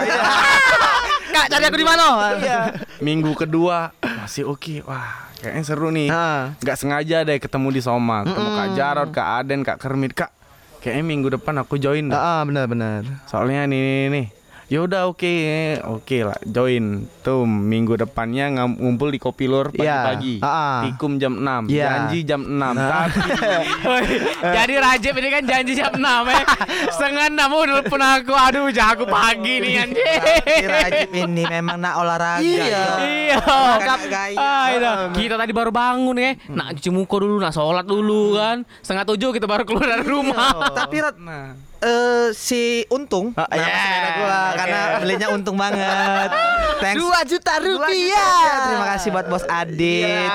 iya. 0.00 0.22
Kak, 1.38 1.46
cari 1.54 1.64
aku 1.70 1.78
di 1.78 1.86
mana? 1.86 2.34
Minggu 3.06 3.30
kedua 3.38 3.94
masih 4.02 4.50
oke. 4.50 4.82
Wah, 4.82 5.30
kayaknya 5.38 5.62
seru 5.62 5.94
nih. 5.94 6.10
Nggak 6.58 6.76
sengaja 6.82 7.22
deh 7.22 7.38
ketemu 7.38 7.78
di 7.78 7.80
Soma, 7.80 8.26
ketemu 8.26 8.50
Kak 8.58 8.68
Jarod, 8.74 9.08
Kak 9.14 9.28
Aden, 9.38 9.60
Kak 9.62 9.78
Kermit, 9.78 10.18
Kak. 10.18 10.34
Kayaknya 10.82 11.04
minggu 11.06 11.28
depan 11.38 11.54
aku 11.62 11.78
join 11.78 12.10
dah. 12.10 12.18
Ah, 12.18 12.42
benar 12.42 12.66
benar. 12.66 13.06
Soalnya 13.30 13.70
nih 13.70 13.78
nih, 13.78 14.06
nih. 14.10 14.26
Ya 14.68 14.84
udah 14.84 15.08
oke, 15.08 15.32
oke 15.80 16.28
lah 16.28 16.36
join. 16.44 17.08
Tuh 17.24 17.48
minggu 17.48 17.96
depannya 17.96 18.52
ngumpul 18.68 19.08
di 19.08 19.16
Kopilor 19.16 19.72
Iya. 19.72 19.80
pagi-pagi. 20.12 20.34
Ah, 20.44 20.52
ah. 20.52 20.78
Tikum 20.84 21.16
jam 21.16 21.40
6, 21.40 21.72
Iya. 21.72 21.88
janji 21.88 22.18
jam 22.28 22.44
6. 22.44 22.76
Nah. 22.76 23.08
Tapi 23.08 23.16
Jadi 24.60 24.74
Rajib 24.76 25.12
ini 25.16 25.28
kan 25.32 25.42
janji 25.48 25.72
jam 25.72 25.96
6 25.96 26.04
ya. 26.04 26.42
Setengah 27.00 27.26
6 27.32 27.48
udah 27.48 27.74
telepon 27.80 28.02
aku. 28.04 28.32
Aduh, 28.36 28.68
jago 28.68 29.08
pagi 29.08 29.56
nih 29.56 29.88
anjing. 29.88 30.20
Si 30.44 30.66
Rajib 30.68 31.08
ini 31.16 31.42
memang 31.48 31.80
nak 31.80 31.94
olahraga. 32.04 32.44
Iya. 32.44 32.84
Iya. 33.08 33.38
Gaya. 34.04 34.36
Ah, 34.36 34.64
iya. 34.68 34.92
Kita 35.16 35.40
tadi 35.40 35.56
baru 35.56 35.72
bangun 35.72 36.20
ya. 36.20 36.36
Nak 36.44 36.76
cuci 36.76 36.92
muka 36.92 37.16
dulu, 37.24 37.40
nak 37.40 37.56
sholat 37.56 37.88
dulu 37.88 38.36
kan. 38.36 38.68
Setengah 38.84 39.08
tujuh 39.08 39.32
kita 39.32 39.48
baru 39.48 39.64
keluar 39.64 39.96
dari 39.96 40.04
rumah. 40.04 40.76
Tapi 40.76 40.96
Rat, 41.00 41.16
nah, 41.16 41.56
eh, 41.80 42.28
si 42.32 42.62
Untung, 42.88 43.30
Ah, 43.32 43.46
nama 43.46 43.58
iya. 43.60 43.76
sepeda 43.76 44.08
gua 44.12 44.38
Oke. 44.44 44.56
karena 44.56 44.80
belinya 44.98 45.26
untung 45.30 45.54
banget. 45.54 46.30
Thanks. 46.78 46.94
Dua 46.96 47.18
juta 47.22 47.52
Dua 47.56 47.74
juta 47.74 47.86
rupiah. 47.90 48.14
rupiah. 48.14 48.58
Terima 48.64 48.86
kasih 48.88 49.08
buat 49.10 49.26
bos 49.26 49.44
Adit. 49.44 50.30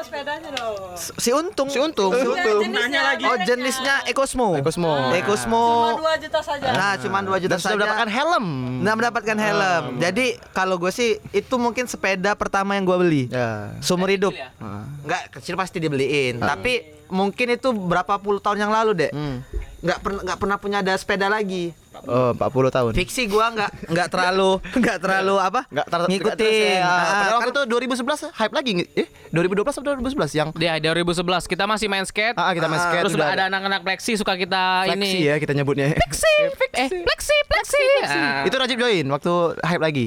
Sepedanya 0.00 0.50
dong. 0.50 0.96
Si 0.96 1.30
Untung. 1.30 1.68
Si 1.68 1.76
Untung. 1.76 2.08
Si 2.10 2.24
Untung. 2.24 2.60
jenisnya, 2.62 3.00
Oh, 3.22 3.36
jenisnya 3.38 3.94
Ecosmo. 4.06 4.56
Ecosmo. 4.56 5.12
Ecosmo. 5.12 5.64
Cuma 5.92 6.16
2 6.16 6.24
juta 6.24 6.40
saja. 6.40 6.66
Nah, 6.70 6.92
cuma 6.96 7.18
2 7.20 7.36
juta 7.38 7.50
Dan 7.50 7.58
sudah 7.58 7.68
saja. 7.68 7.76
mendapatkan 7.76 8.08
helm. 8.10 8.46
Nah, 8.80 8.92
mendapatkan 8.94 9.36
helm. 9.38 9.84
Jadi 9.98 10.26
kalau 10.50 10.76
gue 10.76 10.88
sih 10.88 11.20
itu 11.30 11.54
mungkin 11.54 11.84
sepeda 11.84 12.32
pertama 12.32 12.74
yang 12.74 12.84
gue 12.84 12.96
beli. 12.96 13.22
Ya. 13.28 13.76
Seumur 13.80 14.08
hidup. 14.08 14.32
ya? 14.32 14.56
Enggak, 15.04 15.32
kecil 15.32 15.52
pasti 15.54 15.76
dibeliin. 15.78 16.40
Tapi 16.40 16.80
mungkin 17.06 17.52
itu 17.52 17.68
berapa 17.70 18.16
puluh 18.16 18.40
tahun 18.40 18.56
yang 18.58 18.72
lalu 18.72 18.96
deh. 18.98 19.12
Hmm. 19.12 19.44
Nggak 19.84 19.98
pernah 20.00 20.20
nggak 20.24 20.38
pernah 20.40 20.56
punya 20.56 20.78
ada 20.80 20.96
sepeda 20.96 21.28
lagi. 21.28 21.76
Oh, 22.04 22.32
40 22.32 22.40
tahun. 22.72 22.90
Fiksi 22.96 23.28
gua 23.28 23.52
nggak 23.52 23.70
nggak 23.86 24.08
terlalu 24.08 24.56
nggak 24.80 24.96
terlalu 24.98 25.34
apa? 25.36 25.60
Enggak 25.68 25.86
ter 25.86 26.00
ngikutin. 26.08 26.80
Ah, 26.80 26.88
Ah, 26.88 27.04
padahal 27.20 27.38
waktu 27.38 27.50
itu 27.52 27.62
2011 27.68 28.32
hype 28.32 28.54
lagi 28.56 28.70
nggak? 28.74 28.88
Eh, 28.96 29.08
2012 29.28 29.76
atau 29.76 29.84
2011 29.84 30.30
yang 30.32 30.48
Dia 30.56 30.80
2011 30.80 31.44
kita 31.44 31.64
masih 31.64 31.86
main 31.86 32.02
skate. 32.02 32.32
Ah, 32.34 32.50
kita 32.50 32.64
main 32.64 32.80
Ah, 32.80 32.84
skate 32.88 33.02
Terus 33.04 33.14
udah 33.14 33.28
ada 33.30 33.44
anak-anak 33.46 33.80
Plexi 33.84 34.16
suka 34.16 34.34
kita 34.34 34.88
Flexi 34.88 35.04
ini. 35.14 35.28
ya 35.28 35.34
kita 35.36 35.52
nyebutnya. 35.52 35.92
Plexi, 35.92 36.34
eh 36.74 36.88
Plexi, 37.04 37.36
Plexi. 37.44 37.84
Ah. 38.02 38.42
Itu 38.42 38.56
Rajib 38.56 38.80
join 38.80 39.04
waktu 39.06 39.32
hype 39.60 39.84
lagi. 39.84 40.06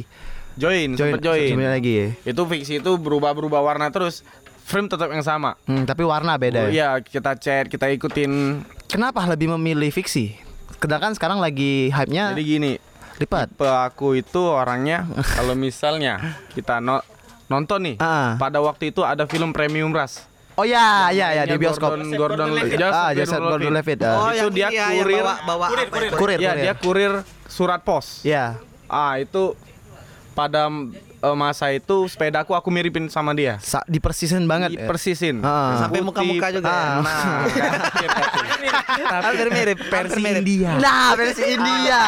join, 0.57 0.97
join. 0.97 1.21
Join 1.21 1.53
lagi 1.61 1.93
ya. 1.93 2.07
Itu 2.25 2.41
fiksi 2.43 2.81
itu 2.81 2.91
berubah-berubah 2.97 3.61
warna 3.61 3.93
terus. 3.93 4.25
Frame 4.67 4.91
tetap 4.91 5.07
yang 5.07 5.23
sama. 5.23 5.55
Hmm, 5.63 5.87
tapi 5.87 6.03
warna 6.03 6.35
beda. 6.35 6.59
Oh, 6.59 6.67
ya. 6.67 6.99
Iya, 6.99 6.99
kita 6.99 7.39
chat, 7.39 7.71
kita 7.71 7.87
ikutin. 7.87 8.59
Kenapa 8.87 9.23
lebih 9.25 9.51
memilih 9.53 9.91
fiksi? 9.91 10.39
Sedangkan 10.77 11.11
sekarang 11.11 11.37
lagi 11.37 11.89
hype-nya 11.89 12.31
Jadi 12.31 12.43
gini, 12.45 12.71
lipat. 13.17 13.51
tipe 13.51 13.65
aku 13.65 14.15
itu 14.15 14.39
orangnya 14.39 15.03
kalau 15.35 15.53
misalnya 15.53 16.21
kita 16.53 16.79
no- 16.79 17.03
nonton 17.47 17.83
nih, 17.83 17.95
Ah. 17.97 18.35
pada 18.35 18.59
waktu 18.59 18.91
itu 18.91 19.01
ada 19.01 19.25
film 19.25 19.51
Premium 19.51 19.89
Rush. 19.89 20.23
Oh 20.53 20.65
ya, 20.65 21.11
ya, 21.11 21.31
ya 21.31 21.43
di 21.45 21.53
bioskop. 21.55 21.93
Gordon, 21.93 22.09
Gordon, 22.11 22.49
Levitt. 22.51 22.79
Joseph 22.79 22.97
Ah, 22.97 23.11
Joseph 23.13 23.43
Gordon-Levitt. 23.43 23.99
ah. 24.01 24.13
Oh, 24.17 24.29
Itu 24.29 24.37
yang 24.39 24.49
dia 24.49 24.67
iya, 24.67 24.85
yang 24.89 25.05
kurir. 25.05 25.21
bawa, 25.21 25.33
bawa 25.45 25.65
apa 25.69 25.77
itu? 26.01 26.15
Kurir, 26.17 26.37
Iya, 26.37 26.49
kurir. 26.49 26.63
dia 26.63 26.73
kurir 26.75 27.11
surat 27.45 27.81
pos. 27.81 28.25
Ya. 28.25 28.57
Ah, 28.87 29.15
itu 29.15 29.53
pada 30.33 30.65
eh, 31.17 31.35
masa 31.35 31.69
itu 31.69 32.05
sepedaku 32.05 32.51
aku 32.51 32.67
miripin 32.67 33.07
sama 33.07 33.31
dia. 33.31 33.55
Sa- 33.59 33.83
dipersisin 33.85 34.45
banget. 34.45 34.75
ya. 34.75 34.85
Persisin. 34.85 35.41
Ah. 35.41 35.75
Sampai 35.79 35.99
muka-muka 35.99 36.47
juga. 36.49 36.67
ya? 36.67 36.71
Ah. 36.71 36.95
Nah, 37.01 37.35
hampir 39.23 39.47
mirip, 39.49 39.77
hampir 39.83 40.19
mirip. 40.19 40.43
Nah, 40.77 41.13
versi 41.13 41.41
India. 41.47 42.01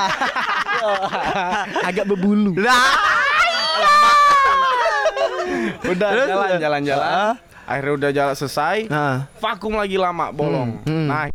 Agak 1.89 2.05
berbulu. 2.05 2.53
Nah. 2.55 2.93
Udah 5.81 6.09
jalan 6.25 6.57
jalan 6.57 6.81
jalan. 6.83 7.33
akhirnya 7.63 7.93
udah 7.95 8.09
jalan 8.11 8.33
selesai 8.33 8.77
Nah, 8.87 9.25
vakum 9.37 9.73
lagi 9.73 9.95
lama 9.95 10.29
bolong 10.29 10.81
Hmm, 10.83 10.89
hmm. 10.89 11.07
nah 11.07 11.25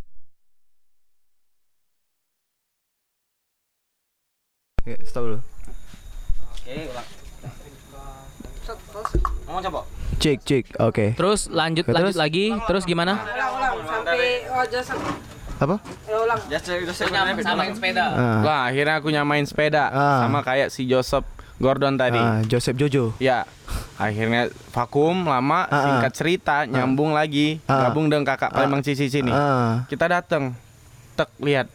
Oke, 4.77 4.93
stop 5.01 5.25
dulu. 5.25 5.39
Cek, 10.15 10.37
cek. 10.41 10.65
Oke. 10.81 11.13
Terus 11.13 11.45
lanjut 11.47 11.85
Terus? 11.85 11.93
lanjut 11.93 12.15
lagi, 12.17 12.45
terus 12.65 12.83
gimana? 12.83 13.21
Sampai 13.85 14.49
oh 14.49 14.65
Apa? 15.55 15.75
ya 16.03 16.17
ulang. 16.19 16.39
Samain 17.39 17.71
sepeda. 17.71 18.05
Ah, 18.11 18.39
Wah, 18.41 18.61
akhirnya 18.67 18.95
aku 18.97 19.07
nyamain 19.07 19.45
sepeda 19.45 19.87
Ah. 19.87 20.25
sama 20.25 20.41
kayak 20.41 20.67
si 20.67 20.83
Joseph 20.83 21.23
Gordon 21.55 21.95
tadi. 21.95 22.19
ah, 22.19 22.43
Joseph 22.43 22.75
Jojo. 22.75 23.15
Ya, 23.17 23.47
akhirnya 23.95 24.51
vakum 24.73 25.23
lama, 25.23 25.63
ah. 25.63 25.83
singkat 25.85 26.11
cerita 26.11 26.65
nyambung 26.65 27.15
lagi, 27.15 27.63
Ah. 27.63 27.87
gabung 27.87 28.09
dengan 28.09 28.25
kakak 28.25 28.51
Palembang 28.51 28.83
Cici 28.83 29.07
sini. 29.07 29.31
Ah, 29.31 29.87
Kita 29.87 30.09
datang, 30.09 30.57
tek 31.15 31.31
lihat 31.39 31.71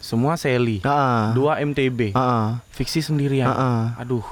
semua 0.00 0.40
seli, 0.40 0.80
ah, 0.80 1.36
dua 1.36 1.60
MTB, 1.60 2.14
ah, 2.14 2.64
fiksi 2.72 3.02
sendirian. 3.02 3.50
ah. 3.50 3.92
Aduh, 3.98 4.24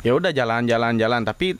ya 0.00 0.12
udah 0.12 0.30
jalan-jalan-jalan, 0.30 1.22
tapi 1.22 1.54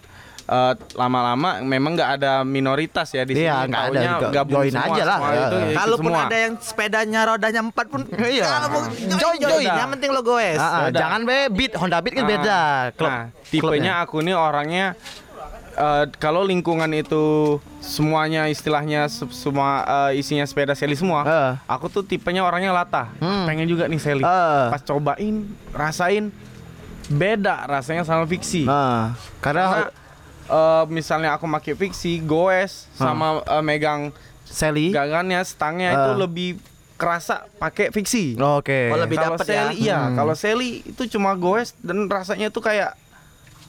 eh, 0.46 0.74
lama-lama 0.94 1.60
memang 1.60 1.94
nggak 1.94 2.10
ada 2.16 2.32
minoritas 2.42 3.06
ya 3.08 3.22
di 3.22 3.38
Iya, 3.38 3.62
sini. 3.62 3.70
nggak 3.70 3.82
ada 3.86 4.00
gabung 4.30 4.60
Join 4.60 4.72
semua, 4.72 4.86
aja 4.90 5.02
lah. 5.04 5.18
semua 5.18 5.30
Ya. 5.30 5.40
itu 5.40 5.56
Kalaupun 5.72 6.12
ada 6.12 6.36
yang 6.36 6.54
sepedanya 6.58 7.20
rodanya 7.24 7.60
empat 7.62 7.86
pun 7.86 8.00
Iya. 8.34 8.46
Kalau 8.48 8.68
mau 8.68 8.82
join, 8.82 9.14
Join, 9.14 9.36
join. 9.38 9.52
join. 9.56 9.66
Yang 9.70 9.90
penting 9.94 10.10
lo 10.10 10.22
goes. 10.22 10.56
Ah, 10.56 10.66
ah, 10.66 10.80
Yaudah. 10.84 10.98
jangan 10.98 11.20
be 11.22 11.36
beat 11.50 11.72
Honda 11.72 11.98
Beat 11.98 12.14
kan 12.14 12.22
Ah. 12.22 12.28
beda. 12.28 12.60
Klub. 12.92 13.08
Nah, 13.08 13.22
tipenya 13.46 13.92
aku 14.00 14.16
nih 14.20 14.34
orangnya 14.34 14.86
eh, 15.72 16.04
kalau 16.16 16.42
lingkungan 16.42 16.90
itu 16.92 17.22
semuanya 17.80 18.44
istilahnya 18.46 19.06
se- 19.06 19.30
semua 19.30 19.68
eh, 20.10 20.18
isinya 20.18 20.42
sepeda 20.42 20.74
seli 20.74 20.92
semua. 20.92 21.22
Eh. 21.22 21.52
Aku 21.68 21.86
tuh 21.86 22.02
tipenya 22.02 22.42
orangnya 22.42 22.74
latah. 22.74 23.06
Hmm. 23.16 23.46
Pengen 23.46 23.64
juga 23.64 23.86
nih 23.86 23.96
seli. 23.96 24.20
Eh. 24.20 24.66
Pas 24.68 24.82
cobain, 24.82 25.46
rasain 25.70 26.34
beda 27.10 27.66
rasanya 27.66 28.06
sama 28.06 28.22
fiksi. 28.24 28.64
Ah, 28.64 29.18
Karena 29.40 29.64
karena 29.66 29.86
eh, 30.46 30.84
misalnya 30.88 31.34
aku 31.34 31.50
pakai 31.50 31.74
fiksi, 31.74 32.22
goes 32.22 32.86
sama 32.94 33.42
eh, 33.42 33.60
megang 33.60 34.14
Sally. 34.42 34.90
gagannya, 34.90 35.42
stangnya 35.42 35.90
itu 35.92 36.10
Ah. 36.10 36.18
lebih 36.18 36.50
kerasa 36.94 37.48
pakai 37.56 37.90
fiksi. 37.90 38.36
Oke. 38.36 38.90
Oh, 38.90 38.98
lebih 38.98 39.16
Kalau 39.16 39.34
dapet 39.34 39.46
ya. 39.46 39.54
seli, 39.64 39.74
iya. 39.80 39.98
Hmm. 40.00 40.14
Kalau 40.14 40.34
seli 40.34 40.70
itu 40.84 41.02
cuma 41.08 41.32
goes 41.32 41.72
dan 41.78 42.06
rasanya 42.06 42.48
tuh 42.48 42.60
kayak 42.60 42.92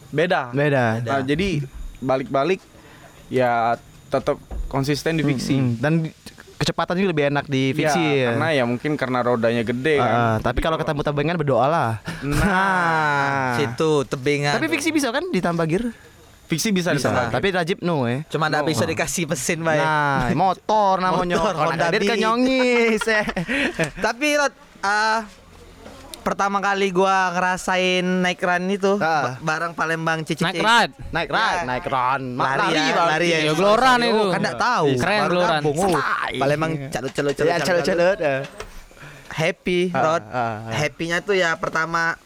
beda. 0.10 0.52
Beda. 0.52 1.00
Nah, 1.00 1.22
jadi 1.22 1.64
balik-balik 1.98 2.60
ya 3.28 3.80
tetap 4.10 4.36
konsisten 4.68 5.16
di 5.16 5.24
fiksi. 5.24 5.56
Hmm, 5.56 5.80
Dan 5.80 5.94
kecepatan 6.62 6.94
juga 6.94 7.10
lebih 7.10 7.26
enak 7.34 7.46
di 7.50 7.74
fiksi. 7.74 8.06
Ya, 8.22 8.38
karena 8.38 8.48
ya 8.54 8.64
mungkin 8.70 8.94
karena 8.94 9.20
rodanya 9.26 9.66
gede 9.66 9.98
Ah, 9.98 10.38
kan. 10.38 10.46
tapi 10.46 10.62
kalau 10.62 10.78
ketemu 10.78 11.02
tabengan 11.02 11.36
berdoa 11.42 11.66
lah. 11.66 11.92
Nah, 12.22 13.54
Situ 13.58 14.06
tebingan. 14.06 14.54
Tapi 14.62 14.70
fiksi 14.70 14.94
bisa 14.94 15.10
kan 15.10 15.26
ditambah 15.28 15.66
gear? 15.66 15.86
fiksi 16.52 16.76
bisa, 16.76 16.92
Bisa. 16.92 17.08
ditambah. 17.08 17.32
Tapi 17.32 17.48
Rajib 17.56 17.78
no 17.80 18.04
eh. 18.12 18.28
Cuma 18.28 18.52
nggak 18.52 18.68
bisa 18.68 18.84
dikasih 18.84 19.24
mesin 19.24 19.64
baik. 19.64 19.80
Nah, 19.80 20.36
motor 20.36 21.00
namanya. 21.00 21.40
Motor, 21.40 21.54
Honda 21.56 21.88
Honda 21.88 21.88
Beat 21.96 22.12
kan 22.12 22.18
nyongis 22.20 23.04
eh. 23.08 23.24
Tapi 24.04 24.28
Rod, 24.36 24.52
ah, 24.84 25.24
pertama 26.22 26.58
kali 26.58 26.90
gua 26.90 27.30
ngerasain 27.32 28.02
naik 28.22 28.40
run 28.40 28.66
itu 28.68 28.94
Ah. 28.96 29.36
ba- 29.36 29.60
bareng 29.60 29.74
Palembang 29.74 30.22
Cici. 30.22 30.42
Naik 30.42 30.58
ride. 30.58 30.94
Naik 31.10 31.30
ride, 31.30 31.58
Ya. 31.58 31.68
naik 31.68 31.86
run. 31.86 32.22
Ma- 32.34 32.56
Lari 32.56 32.74
ya, 32.74 32.96
lari 32.96 33.28
ya. 33.28 33.38
Ya, 33.42 33.54
geloran 33.54 33.98
itu. 34.00 34.24
Kan 34.30 34.40
enggak 34.40 34.60
tahu. 34.60 34.88
Keren 34.96 35.20
Baru 35.20 35.32
geloran. 35.34 35.60
gabung, 35.60 35.78
oh. 35.78 35.90
Santai. 35.92 36.34
Palembang 36.38 36.72
calut-calut 36.88 37.34
Ya, 37.38 37.56
celut-celut. 37.60 38.18
Happy, 39.32 39.80
Ah, 39.90 40.02
Rod. 40.02 40.24
ah, 40.26 40.36
ah. 40.36 40.56
Happy-nya 40.72 41.18
tuh 41.20 41.34
ya 41.34 41.56
pertama 41.56 42.20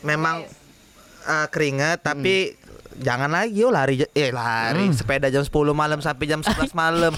memang 0.00 0.46
eh, 1.22 1.46
keringet 1.48 2.00
tapi 2.00 2.58
jangan 2.98 3.30
lagi 3.30 3.56
yo 3.56 3.72
lari 3.72 4.04
eh 4.04 4.30
lari 4.30 4.92
sepeda 4.92 5.28
jam 5.28 5.40
10 5.40 5.48
malam 5.72 5.98
sampai 6.00 6.24
jam 6.26 6.40
11 6.40 6.72
malam. 6.82 7.12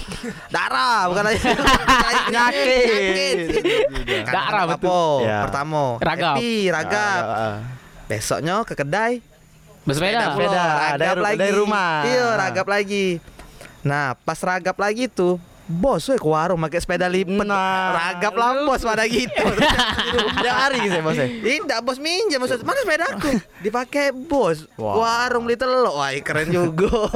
Darah 0.47 1.09
bukan 1.09 1.23
lagi 1.25 1.39
Nyakit. 2.33 3.37
Darah, 4.27 4.63
betul. 4.69 5.23
apa? 5.23 5.27
Ya. 5.27 5.39
Pertama 5.49 5.81
Ragap. 5.99 6.35
happy, 6.37 6.55
ragap. 6.71 7.21
Ah, 7.21 7.31
ah, 7.31 7.41
ah. 7.41 7.55
Besoknya 8.05 8.55
ke 8.63 8.73
kedai 8.73 9.19
Bersepeda. 9.85 10.33
Sepeda, 10.33 10.63
ragap 10.65 10.97
dari 10.97 11.21
lagi. 11.21 11.37
dari 11.37 11.53
rumah. 11.53 11.93
Iya, 12.09 12.27
ragap 12.33 12.65
lagi. 12.65 13.07
Nah, 13.85 14.17
pas 14.25 14.39
ragap 14.41 14.73
lagi 14.81 15.05
tuh 15.05 15.37
Bos, 15.65 16.05
we 16.05 16.21
ke 16.21 16.23
warung 16.23 16.61
pakai 16.61 16.77
sepeda 16.77 17.09
lipat. 17.09 17.41
Nah. 17.41 17.89
ragap 17.89 18.37
lah 18.37 18.53
bos 18.63 18.85
pada 18.85 19.01
gitu. 19.09 19.33
Udah 20.37 20.53
hari 20.61 20.85
saya 20.85 21.01
bos 21.01 21.17
eh. 21.17 21.41
Tidak 21.41 21.81
bos 21.81 21.97
minjem 21.97 22.37
maksud 22.37 22.61
mana 22.61 22.85
sepedaku 22.85 23.29
dipakai 23.59 24.13
bos 24.13 24.69
Wow. 24.77 25.01
warung 25.01 25.49
beli 25.49 25.57
telur 25.57 25.89
wah 25.91 26.13
keren 26.21 26.53
juga 26.53 27.09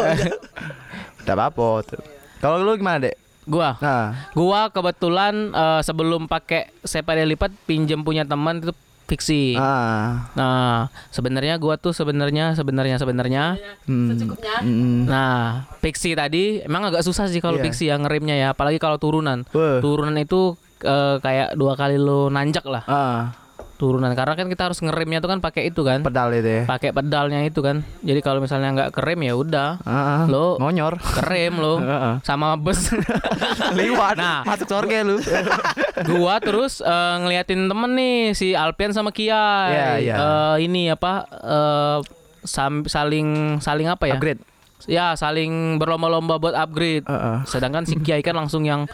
Tidak 1.19 1.29
apa-apa. 1.29 2.01
Kalau 2.39 2.57
lu 2.57 2.73
gimana, 2.73 3.05
Dek? 3.05 3.15
Gua. 3.45 3.77
Nah, 3.77 4.29
Gua 4.31 4.69
kebetulan 4.69 5.33
eh, 5.49 5.81
sebelum 5.81 6.25
pakai 6.25 6.73
sepeda 6.81 7.21
lipat 7.21 7.53
pinjem 7.65 8.01
punya 8.01 8.25
teman 8.25 8.61
itu 8.61 8.73
fiksi. 9.09 9.57
ah. 9.57 10.29
Nah, 10.31 10.77
sebenarnya 11.09 11.57
gua 11.57 11.75
tuh 11.75 11.91
sebenarnya 11.91 12.53
sebenarnya 12.53 12.95
sebenarnya 12.95 13.43
Hmm. 13.83 14.13
Hmm. 14.61 15.03
nah, 15.03 15.65
fiksi 15.79 16.13
tadi 16.13 16.61
emang 16.61 16.85
agak 16.85 17.01
susah 17.01 17.25
sih 17.25 17.41
kalau 17.41 17.57
Iya. 17.57 17.65
fiksi 17.65 17.85
yang 17.87 18.05
ngerimnya 18.05 18.37
ya, 18.37 18.47
apalagi 18.53 18.77
kalau 18.77 18.95
turunan. 18.95 19.49
Wah. 19.49 19.81
Turunan 19.81 20.13
itu 20.15 20.53
eh, 20.79 21.15
kayak 21.17 21.53
dua 21.53 21.73
kali 21.73 21.97
lo 21.97 22.29
nanjak 22.29 22.63
lah 22.63 22.83
Ah, 22.85 23.35
turunan 23.79 24.11
karena 24.11 24.35
kan 24.35 24.45
kita 24.45 24.67
harus 24.67 24.77
ngerimnya 24.77 25.17
tuh 25.17 25.31
kan 25.31 25.39
pakai 25.39 25.63
itu 25.65 25.81
kan. 25.81 26.03
pedal 26.03 26.29
itu 26.29 26.43
ya. 26.45 26.63
Pakai 26.67 26.91
pedalnya 26.91 27.39
itu 27.41 27.59
kan. 27.59 27.81
Jadi 27.99 28.19
kalau 28.19 28.37
misalnya 28.37 28.69
nggak 28.69 28.91
kerem 28.91 29.23
ya 29.23 29.33
udah. 29.33 29.79
Ah, 29.81 30.27
Lo- 30.27 30.59
ngonyor. 30.59 30.99
Kerem 30.99 31.55
lo 31.55 31.79
Heeh. 31.79 32.13
sama 32.21 32.53
bus. 32.53 32.91
Liwat. 33.79 34.15
Nah. 34.15 34.43
masuk 34.43 34.67
surga 34.67 34.97
lu. 35.01 35.15
gua 36.09 36.37
terus 36.37 36.79
eh, 36.79 37.15
ngeliatin 37.17 37.65
temen 37.65 37.91
nih 37.93 38.17
si 38.33 38.51
Alpian 38.51 38.91
sama 38.91 39.09
Kia 39.09 39.39
Iya, 39.69 39.87
iya. 39.97 40.15
Eh, 40.15 40.67
ini 40.67 40.91
apa 40.91 41.23
eh, 41.31 41.97
sam- 42.41 42.83
saling 42.83 43.27
saling 43.57 43.87
apa 43.87 44.05
ya 44.05 44.15
Upgrade. 44.15 44.43
ya 44.85 45.11
saling 45.13 45.75
berlomba-lomba 45.75 46.35
buat 46.35 46.51
upgrade 46.53 47.03
Heeh. 47.03 47.37
sedangkan 47.45 47.83
si 47.83 47.95
Kia 47.97 48.19
kan 48.19 48.35
langsung 48.35 48.63
yang 48.63 48.87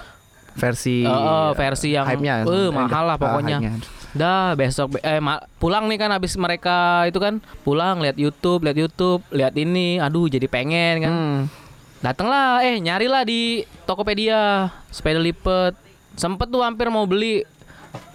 versi 0.54 1.02
eh, 1.02 1.10
eh, 1.10 1.50
versi 1.54 1.90
yang 1.90 2.06
hype-nya. 2.06 2.42
eh, 2.44 2.70
mahal 2.70 3.06
lah 3.06 3.16
Ah, 3.16 3.20
pokoknya. 3.20 3.58
Dah 4.16 4.56
besok 4.56 4.96
be- 4.96 5.04
eh 5.04 5.20
pulang 5.60 5.92
nih 5.92 6.00
kan 6.00 6.10
habis 6.10 6.40
mereka 6.40 7.04
itu 7.04 7.20
kan 7.20 7.44
pulang 7.62 8.00
lihat 8.00 8.16
YouTube 8.16 8.64
lihat 8.64 8.80
YouTube 8.80 9.22
lihat 9.30 9.52
ini 9.60 10.00
aduh 10.00 10.32
jadi 10.32 10.48
pengen 10.48 11.04
kan 11.04 11.12
Hmm. 11.12 11.40
Datanglah, 12.04 12.62
eh 12.62 12.78
nyarilah 12.78 13.26
di 13.26 13.66
Tokopedia 13.90 14.70
sepeda 14.94 15.18
lipat. 15.18 15.74
Sempet 16.14 16.54
tuh 16.54 16.62
hampir 16.62 16.86
mau 16.94 17.10
beli 17.10 17.42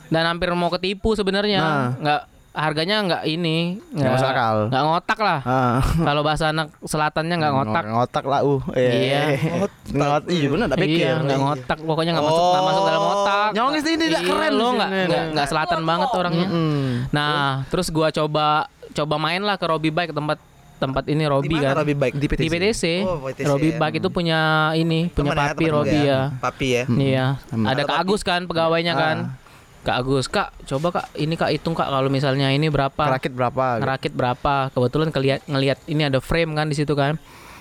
dan 0.07 0.31
hampir 0.31 0.47
mau 0.55 0.71
ketipu 0.71 1.19
sebenarnya. 1.19 1.59
Nah. 1.59 1.91
Nggak 1.99 2.21
harganya 2.51 2.97
nggak 3.01 3.23
ini, 3.25 3.79
Nggak 3.91 4.11
masuk 4.11 4.29
akal. 4.29 4.57
nggak 4.69 4.83
ngotak 4.83 5.19
lah. 5.19 5.39
Ah. 5.43 5.79
Kalau 6.07 6.23
bahasa 6.23 6.51
anak 6.51 6.75
selatannya 6.83 7.35
nggak 7.37 7.53
ngotak. 7.55 7.85
Ngotak 7.87 8.25
lah 8.27 8.41
uh. 8.43 8.61
Iya. 8.75 9.23
Ngot 9.97 10.25
iya 10.27 10.47
benar 10.47 10.67
pikir. 10.75 11.07
Iya, 11.07 11.13
nggak 11.21 11.39
ngotak. 11.39 11.79
Pokoknya 11.81 12.11
nggak 12.15 12.27
masuk, 12.27 12.45
nggak 12.45 12.65
masuk 12.65 12.83
dalam 12.85 13.03
otak. 13.05 13.49
Nyongis 13.55 13.85
ini 13.85 13.97
tidak 14.01 14.21
Iya, 14.21 14.29
keren 14.29 14.53
lo 14.53 14.69
nggak 14.75 14.91
nggak 14.91 15.25
nggak 15.35 15.47
selatan 15.47 15.81
banget 15.83 16.09
orangnya. 16.11 16.49
Nah, 17.11 17.41
terus 17.69 17.87
gua 17.89 18.09
coba 18.11 18.67
coba 18.91 19.15
main 19.17 19.41
lah 19.41 19.55
ke 19.55 19.67
Robby 19.67 19.91
Bike 19.91 20.11
tempat 20.11 20.39
tempat 20.81 21.05
ini 21.07 21.29
Robby 21.29 21.61
kan. 21.61 21.77
Robby 21.77 21.93
Bike 21.93 22.17
Di 22.17 22.27
PTC. 22.27 22.41
Di 22.41 22.49
PTC. 22.49 22.83
Oh, 23.05 23.21
PTC, 23.23 23.47
Robby 23.47 23.69
ya. 23.69 23.79
Bike 23.79 23.97
itu 24.01 24.09
punya 24.09 24.41
ini, 24.73 25.13
punya 25.13 25.31
ya, 25.31 25.53
papi 25.53 25.65
Robby 25.69 25.93
juga 25.93 26.09
ya. 26.09 26.21
papi 26.41 26.67
ya 26.73 26.83
Iya. 26.89 27.27
Hmm. 27.53 27.67
Ada 27.69 27.83
Kak 27.85 27.97
Agus 28.01 28.23
kan 28.25 28.49
pegawainya 28.49 28.97
kan. 28.97 29.17
Kak 29.81 29.97
Agus, 29.97 30.27
Kak, 30.27 30.53
coba 30.67 30.93
Kak 30.93 31.07
ini 31.17 31.35
Kak 31.35 31.49
hitung 31.49 31.73
Kak 31.73 31.89
kalau 31.89 32.07
misalnya 32.07 32.49
ini 32.49 32.69
berapa? 32.69 33.01
Kerakit 33.01 33.33
berapa? 33.33 33.81
Ngerakit 33.81 34.13
berapa? 34.13 34.69
Kebetulan 34.69 35.09
keliat 35.09 35.41
ngelihat 35.47 35.81
ini 35.87 36.05
ada 36.05 36.21
frame 36.21 36.53
kan 36.53 36.69
di 36.69 36.77
situ 36.77 36.93
kan. 36.93 37.17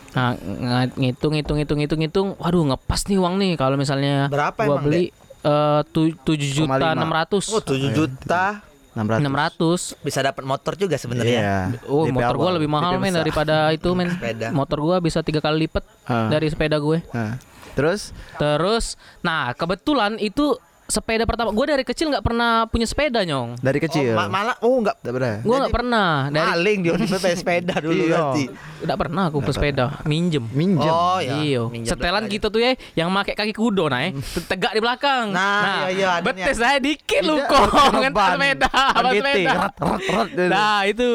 Nah, 0.10 0.36
ng- 0.36 0.98
ngitung 0.98 1.32
ngitung 1.32 1.58
ngitung 1.58 1.78
ngitung 1.80 2.00
ngitung, 2.00 2.28
waduh 2.36 2.66
ngepas 2.66 3.06
nih 3.06 3.18
uang 3.18 3.36
nih 3.38 3.54
kalau 3.56 3.76
misalnya 3.76 4.28
Berapa 4.28 4.60
gua 4.60 4.76
emang, 4.76 4.84
beli 4.84 5.16
eh, 5.40 5.82
tu- 5.88 6.18
tujuh 6.18 6.50
juta 6.60 6.76
0,5. 6.88 6.98
enam 6.98 7.12
ratus 7.14 7.46
oh 7.48 7.62
7 7.62 7.88
juta 7.90 8.44
600. 8.90 9.22
enam 9.22 9.32
ratus 9.32 9.82
bisa 10.02 10.20
dapat 10.20 10.44
motor 10.44 10.74
juga 10.76 10.92
Iya. 10.92 11.00
sebenarnya 11.00 11.40
Oh 11.86 12.04
DP 12.04 12.18
motor 12.18 12.36
gua 12.36 12.52
lebih 12.52 12.68
mahal 12.68 12.92
DP 12.92 13.00
men 13.00 13.08
besar. 13.08 13.20
daripada 13.22 13.56
itu 13.78 13.90
men 13.94 14.10
Sepeda. 14.12 14.48
Motor 14.52 14.78
gua 14.82 14.96
bisa 14.98 15.22
tiga 15.22 15.40
kali 15.40 15.70
lipat 15.70 15.86
Ah. 16.04 16.28
dari 16.28 16.50
sepeda 16.50 16.76
gue 16.78 17.00
Ah. 17.10 17.40
Terus 17.72 18.12
Terus, 18.36 18.86
nah 19.22 19.54
kebetulan 19.54 20.18
itu 20.18 20.58
sepeda 20.90 21.24
pertama 21.24 21.50
gue 21.50 21.66
dari 21.66 21.84
kecil 21.84 22.10
nggak 22.10 22.22
pernah 22.22 22.66
punya 22.66 22.84
sepeda 22.84 23.22
nyong 23.22 23.56
Dari 23.56 23.78
kecil. 23.80 24.12
Oh, 24.12 24.20
ma- 24.20 24.28
malah 24.28 24.56
oh 24.60 24.76
enggak 24.76 24.98
Nggak 25.00 25.14
pernah. 25.14 25.36
gue 25.40 25.56
nggak 25.56 25.72
pernah 25.72 26.10
dari 26.28 26.48
maling 26.50 26.80
dia 26.82 26.94
di 26.96 27.06
sepeda 27.08 27.74
dulu 27.86 27.94
Iya. 27.96 28.10
berarti. 28.12 28.44
nggak 28.80 28.98
pernah 28.98 29.24
aku 29.28 29.38
bersepeda 29.40 29.86
minjem 30.04 30.44
Minjem. 30.50 30.90
Oh 30.90 31.20
ya. 31.20 31.38
Iya, 31.38 31.62
minjem 31.68 31.90
setelan 31.90 32.26
gitu 32.26 32.48
tuh 32.48 32.60
ya, 32.60 32.74
yang 32.96 33.08
pakai 33.12 33.34
kaki 33.36 33.54
kudo 33.54 33.86
nah, 33.86 34.02
ya. 34.02 34.18
tegak 34.44 34.72
di 34.72 34.80
belakang. 34.80 35.30
Nah, 35.30 35.86
iya, 35.86 35.88
iya, 35.92 36.08
adanya. 36.16 36.46
betes 36.48 36.58
saya 36.58 36.78
dikit 36.78 37.22
lu 37.22 37.36
Iya, 37.36 37.46
kok, 37.46 37.66
ngentar 38.02 38.30
sepeda, 38.34 38.70
ban 38.96 39.04
GT, 39.06 39.20
sepeda. 39.20 39.54
gitu. 39.60 39.84
Nah 40.48 40.80
itu, 40.84 41.08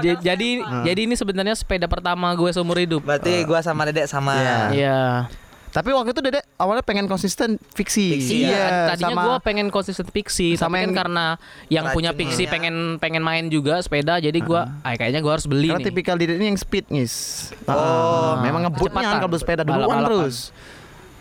J- 0.00 0.22
jadi 0.22 0.48
jadi 0.84 1.00
ini 1.02 1.14
sebenarnya 1.14 1.52
sepeda 1.52 1.86
pertama 1.86 2.30
gue 2.32 2.50
seumur 2.50 2.76
hidup. 2.76 3.02
Berarti 3.02 3.42
gua 3.42 3.58
sama 3.58 3.82
Dedek 3.84 4.06
sama 4.06 4.38
Iya. 4.70 5.26
Tapi 5.76 5.92
waktu 5.92 6.16
itu 6.16 6.24
Dedek 6.24 6.40
awalnya 6.56 6.80
pengen 6.80 7.04
konsisten 7.04 7.60
fiksi. 7.70 8.16
Fiksi, 8.16 8.48
Iya, 8.48 8.96
Tadinya 8.96 9.12
sama 9.12 9.22
gue 9.22 9.36
pengen 9.44 9.68
konsisten 9.68 10.08
fiksi, 10.08 10.56
sama 10.56 10.72
tapi 10.72 10.72
kan 10.72 10.80
yang- 10.80 10.96
karena 10.96 11.26
yang 11.68 11.84
punya 11.92 12.16
fiksi 12.16 12.48
pengen 12.48 12.96
pengen 12.96 13.20
main 13.20 13.52
juga 13.52 13.76
sepeda, 13.78 14.16
jadi 14.16 14.32
gue, 14.34 14.56
ah 14.56 14.92
kayaknya 14.96 15.20
gue 15.20 15.28
harus 15.28 15.44
beli 15.44 15.68
karena 15.68 15.84
nih. 15.84 15.86
tipikal 15.86 16.16
Dedek 16.16 16.40
ini 16.40 16.48
yang 16.48 16.56
speed 16.56 16.88
ngis. 16.88 17.14
Oh, 17.68 18.40
memang 18.40 18.64
ngebutnya 18.64 19.20
kalau 19.20 19.28
bersepeda 19.28 19.62
duluan 19.62 19.84
Balap-balapan. 19.84 20.08
terus. 20.24 20.36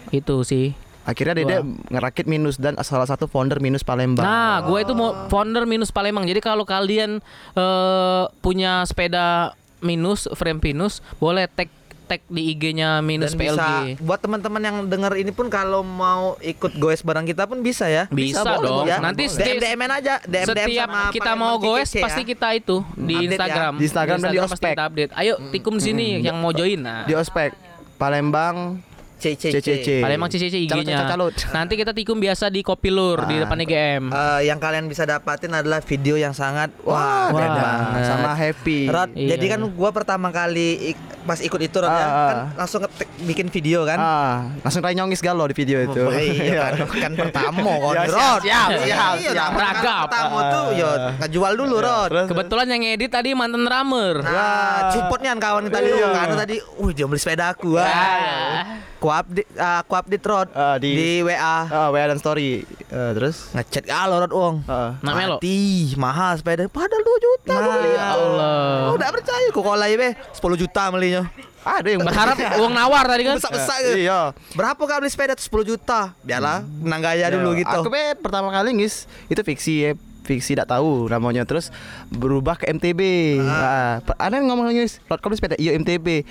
Itu 0.09 0.47
sih. 0.47 0.71
Akhirnya 1.03 1.35
Dedek 1.35 1.59
ngerakit 1.91 2.23
minus 2.23 2.55
dan 2.55 2.79
salah 2.79 3.05
satu 3.05 3.27
founder 3.27 3.59
minus 3.59 3.83
Palembang. 3.83 4.23
Nah, 4.23 4.63
gue 4.63 4.79
itu 4.79 4.95
mau 4.95 5.27
founder 5.27 5.67
minus 5.67 5.91
Palembang. 5.91 6.23
Jadi 6.23 6.39
kalau 6.39 6.63
kalian 6.63 7.19
eh, 7.53 8.23
punya 8.39 8.87
sepeda 8.87 9.51
minus, 9.83 10.31
frame 10.31 10.63
minus, 10.63 11.03
boleh 11.19 11.45
tag 11.45 11.67
tag 12.05 12.21
di 12.29 12.53
IG-nya 12.53 13.01
minus 13.01 13.33
dan 13.33 13.39
PLG. 13.41 13.57
bisa 13.57 13.73
buat 14.05 14.19
teman-teman 14.21 14.61
yang 14.61 14.77
denger 14.85 15.13
ini 15.19 15.31
pun 15.33 15.49
kalau 15.49 15.81
mau 15.81 16.37
ikut 16.39 16.77
goes 16.77 17.01
bareng 17.01 17.25
kita 17.25 17.49
pun 17.49 17.59
bisa 17.65 17.89
ya. 17.89 18.05
Bisa, 18.13 18.45
boleh, 18.45 18.61
dong. 18.63 18.85
ya. 18.85 18.97
Nanti 19.01 19.25
DM 19.25 19.33
setiap, 19.33 19.61
DM 19.61 19.81
aja, 19.89 20.13
DM 20.23 20.31
DM 20.31 20.47
setiap 20.47 20.87
sama 20.87 21.01
kita 21.11 21.31
mau 21.33 21.55
goes 21.57 21.89
ya. 21.91 22.03
pasti 22.05 22.21
kita 22.23 22.47
itu 22.55 22.85
di 22.95 23.15
Update 23.17 23.25
ya. 23.25 23.25
Instagram. 23.25 23.73
Di 23.75 23.83
Instagram 23.89 24.17
dan 24.21 24.29
di 24.31 24.37
pasti 24.39 24.53
ospek. 24.55 24.73
kita 24.77 24.83
update. 24.87 25.11
Ayo 25.17 25.33
tikum 25.49 25.73
di 25.75 25.83
sini 25.83 26.07
yang 26.21 26.37
mau 26.39 26.53
join. 26.53 26.79
Nah. 26.79 27.03
Di 27.09 27.13
ospek 27.17 27.57
Palembang 27.97 28.79
CCC. 29.15 29.53
CCC. 29.55 29.87
Palembang 29.99 30.27
CCC 30.27 30.55
IG-nya. 30.61 31.07
Nanti 31.49 31.73
kita 31.73 31.91
tikum 31.91 32.15
biasa 32.15 32.47
di 32.47 32.61
Kopilur 32.61 33.23
di 33.23 33.35
Ah. 33.35 33.39
depan 33.41 33.57
IGM. 33.57 34.03
Eh, 34.07 34.41
yang 34.45 34.57
kalian 34.57 34.85
bisa 34.85 35.03
dapatin 35.03 35.51
adalah 35.51 35.79
video 35.79 36.15
yang 36.15 36.31
sangat 36.31 36.69
Wah, 36.81 36.93
wah, 36.93 37.01
Wah. 37.25 37.31
beda. 37.33 37.63
banget. 37.65 38.03
sama 38.05 38.31
happy. 38.31 38.79
Rod, 38.85 39.09
Iya. 39.11 39.29
jadi 39.33 39.45
kan 39.49 39.61
gua 39.71 39.89
pertama 39.89 40.29
kali 40.29 40.67
ik- 40.91 41.03
pas 41.21 41.39
ikut 41.39 41.57
itu 41.57 41.73
Rod 41.75 41.87
ya, 41.87 41.97
Ah. 41.97 42.11
kan 42.27 42.37
langsung 42.55 42.79
ngetik 42.81 43.09
bikin 43.23 43.47
video 43.49 43.81
kan. 43.83 43.97
Ah, 43.97 44.35
langsung 44.61 44.79
Ray 44.79 44.93
nyongis 44.93 45.19
galau 45.19 45.45
di 45.45 45.55
video 45.55 45.81
itu. 45.81 45.97
Oh, 45.97 46.13
iya 46.13 46.69
kan, 46.75 46.85
kan 46.85 47.13
pertama 47.17 47.59
kan 47.81 47.95
Ya, 47.95 48.03
Rod. 48.05 48.41
siap, 48.43 48.69
siap, 48.69 48.69
Iya, 48.69 48.85
siap, 48.85 49.13
iya, 49.17 49.29
kali 49.33 49.55
Ragap. 49.55 50.05
Pertama 50.05 50.37
tuh 50.49 50.65
yo 50.75 50.89
ngejual 51.17 51.53
dulu 51.55 51.75
Rod. 51.79 52.11
Kebetulan 52.27 52.67
yang 52.69 52.83
edit 52.85 53.09
tadi 53.09 53.29
mantan 53.31 53.63
drummer. 53.63 54.21
Nah, 54.21 54.91
supportnya 54.91 55.33
kan 55.33 55.41
kawan 55.41 55.65
tadi, 55.67 55.89
Iya. 55.89 56.09
karena 56.11 56.35
tadi, 56.37 56.55
uh 56.59 56.89
dia 56.91 57.05
beli 57.05 57.17
sepeda 57.17 57.49
aku. 57.49 57.73
Ah. 57.75 58.85
Ku 59.05 59.13
update, 59.13 59.49
ah, 59.53 59.85
ku 59.85 59.93
update 59.93 60.25
Rod 60.25 60.49
Ah, 60.49 60.81
di, 60.81 60.89
di- 60.89 61.21
WA. 61.21 61.37
Ah, 61.61 61.87
WA 61.87 62.09
dan 62.09 62.17
story. 62.17 62.65
Eh, 62.65 63.11
terus 63.13 63.53
Ngechat 63.53 63.85
galau 63.85 64.17
Rod 64.17 64.33
uang. 64.33 64.55
Melo. 64.99 65.37
Mati, 65.37 65.61
mahal 65.93 66.33
sepeda. 66.35 66.65
Padahal 66.67 67.05
2 67.05 67.17
juta. 67.21 67.53
Nah, 67.53 67.61
beli. 67.61 67.89
Ya 67.93 68.05
Allah. 68.11 68.57
Oh, 68.83 68.97
udah 68.97 69.09
percaya 69.11 69.45
kok 69.45 69.61
kolai 69.61 69.93
be 69.93 70.09
10 70.33 70.57
juta 70.57 70.89
belinya. 70.89 71.29
ada 71.63 71.85
yang 71.85 72.01
Berharap 72.01 72.33
uang 72.57 72.73
nawar 72.73 73.05
tadi 73.05 73.21
kan. 73.23 73.37
Besar-besar 73.37 73.77
gitu. 73.83 73.97
Iya. 73.99 74.33
Berapa 74.53 74.77
kak 74.79 74.97
beli 74.99 75.09
sepeda? 75.09 75.33
10 75.33 75.49
juta. 75.63 76.17
Biarlah, 76.19 76.65
menang 76.65 77.01
gaya 77.03 77.29
dulu 77.29 77.53
Iya. 77.53 77.61
gitu. 77.61 77.77
Aku 77.81 77.89
be 77.89 78.13
pertama 78.15 78.49
kali 78.49 78.73
ngis 78.75 79.05
itu 79.29 79.41
fiksi 79.43 79.73
ya 79.79 79.91
fiksi 80.25 80.53
tidak 80.53 80.67
tahu 80.67 81.05
namanya 81.05 81.45
terus 81.45 81.69
berubah 82.09 82.57
ke 82.57 82.67
MTB. 82.67 83.01
Ah. 83.39 84.01
per- 84.01 84.17
ada 84.17 84.35
yang 84.35 84.49
ngomong 84.49 84.73
"Rod, 84.73 85.19
kau 85.21 85.29
beli 85.29 85.37
sepeda? 85.37 85.55
Iya 85.55 85.77
MTB. 85.77 86.25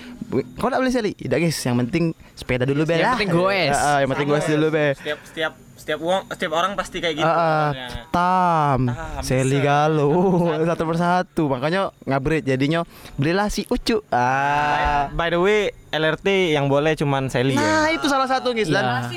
Kau 0.58 0.68
nak 0.68 0.82
beli 0.82 0.90
sekali? 0.90 1.14
Tidak 1.14 1.38
guys, 1.38 1.58
yang 1.62 1.78
penting 1.80 2.04
sepeda 2.34 2.66
dulu 2.66 2.82
be 2.82 2.92
Yang 2.92 3.00
lah." 3.00 3.12
penting 3.14 3.30
goes. 3.30 3.72
Ah, 3.72 3.86
ah, 3.86 3.98
yang 4.02 4.10
penting 4.10 4.28
goes 4.28 4.44
dulu 4.44 4.66
be. 4.68 4.86
Setiap 4.94 5.18
setiap 5.24 5.52
setiap 5.74 5.98
uang 6.00 6.22
setiap 6.28 6.52
orang 6.54 6.72
pasti 6.74 6.96
kayak 6.98 7.14
gitu. 7.14 7.26
Ah, 7.26 7.34
ah, 7.34 7.68
sebenarnya. 7.68 7.88
tam, 8.08 8.80
Tam, 8.88 9.22
Seli. 9.22 9.58
Galo, 9.60 10.10
satu 10.70 10.82
persatu. 10.84 11.42
Makanya 11.46 11.92
ngabrit 12.02 12.42
jadinya 12.42 12.82
belilah 13.14 13.46
si 13.46 13.68
Ucu. 13.68 14.00
Ah. 14.08 15.12
By 15.12 15.30
the 15.30 15.38
way, 15.38 15.60
LRT 15.90 16.26
yang 16.50 16.66
boleh 16.66 16.94
cuman 16.94 17.28
Sally 17.28 17.54
ya. 17.54 17.62
Nah, 17.62 17.88
itu 17.90 18.06
salah 18.06 18.26
satu 18.26 18.50
guys 18.50 18.66
dan 18.66 19.06
Iya. 19.06 19.14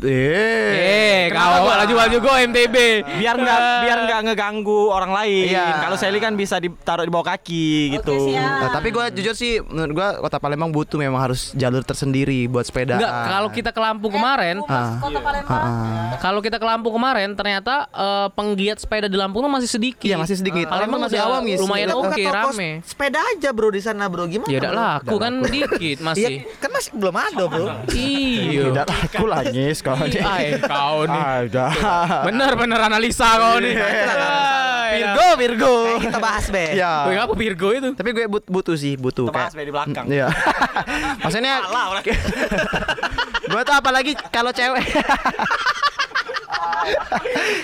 Eh, 0.00 0.70
Eh, 0.78 1.22
kau 1.28 1.38
malah 1.60 1.84
jual 1.84 2.06
juga 2.08 2.38
MTB. 2.38 2.76
Biar 3.18 3.34
nggak 3.34 3.60
biar 3.82 3.98
nggak 4.00 4.20
ngeganggu 4.24 4.88
orang 4.88 5.10
lain. 5.12 5.50
Iya. 5.50 5.80
Kalau 5.80 5.96
Sally 5.96 6.18
kan 6.18 6.32
bisa 6.32 6.56
ditaruh 6.56 7.02
di 7.02 7.10
bawah 7.10 7.26
kaki 7.28 7.68
gitu. 7.92 8.14
Oke. 8.26 8.34
Nah, 8.34 8.70
tapi 8.70 8.88
gue 8.88 9.04
jujur 9.12 9.34
sih 9.34 9.58
menurut 9.60 9.92
gue 9.92 10.08
kota 10.20 10.38
Palembang 10.38 10.70
butuh 10.70 10.96
memang 10.96 11.18
harus 11.20 11.50
jalur 11.52 11.82
tersendiri 11.82 12.46
buat 12.46 12.62
sepeda. 12.62 12.94
Enggak, 12.94 13.12
kalau 13.26 13.48
kita 13.50 13.70
ke 13.70 13.80
Lampung 13.80 14.12
kemarin, 14.12 14.62
Ah. 14.64 14.98
Kota 14.98 15.18
Palembang. 15.18 15.62
kalau 16.18 16.40
kita 16.40 16.56
ke 16.56 16.66
Lampung 16.66 16.94
kemarin 16.94 17.34
ternyata 17.34 17.74
eh, 17.88 18.28
penggiat 18.32 18.78
sepeda 18.78 19.06
di 19.06 19.16
Lampung 19.16 19.42
tuh 19.42 19.50
masih 19.50 19.68
sedikit. 19.68 20.04
Iya 20.04 20.16
masih 20.16 20.36
sedikit. 20.36 20.68
Palembang 20.68 21.02
masih 21.02 21.18
awam 21.18 21.42
guys. 21.42 21.58
lumayan 21.58 21.88
oke, 21.90 22.14
toko 22.14 22.30
rame. 22.30 22.70
Sepeda 22.82 23.18
aja 23.26 23.50
bro 23.50 23.68
di 23.68 23.80
sana 23.80 24.06
bro. 24.06 24.24
Gimana? 24.24 24.48
Ya 24.48 24.58
udah 24.60 24.72
laku 24.72 25.16
kan 25.16 25.32
dikit 25.42 25.98
Iya, 25.98 26.04
masih. 26.04 26.32
kan 26.58 26.70
masih 26.70 26.90
belum 26.94 27.16
ada 27.16 27.44
bro. 27.44 27.66
Iya. 27.90 28.62
Tidak 28.70 28.86
laku 28.86 29.24
lagi 29.26 29.66
sekarang. 29.96 30.28
Ay, 30.28 30.44
kau 30.60 30.98
nih. 31.04 31.22
Udah. 31.48 31.70
Bener-bener 32.28 32.80
analisa 32.82 33.28
kau 33.38 33.56
nih. 33.58 33.74
Virgo, 34.88 35.26
Virgo. 35.36 35.74
Kita 36.00 36.18
bahas 36.18 36.48
be. 36.48 36.76
Ya. 36.76 37.04
Wih, 37.08 37.16
apa 37.16 37.32
Virgo 37.36 37.68
itu? 37.72 37.88
Tapi 37.92 38.08
gue 38.12 38.24
but- 38.28 38.48
butuh 38.48 38.76
sih, 38.76 38.96
butuh 38.96 39.28
Tebas 39.28 39.52
di 39.52 39.72
belakang. 39.72 40.06
Iya. 40.08 40.28
Maksudnya 41.24 41.64
gue 43.48 43.60
tuh 43.64 43.74
apalagi 43.76 44.12
kalau 44.32 44.52
cewek. 44.52 44.84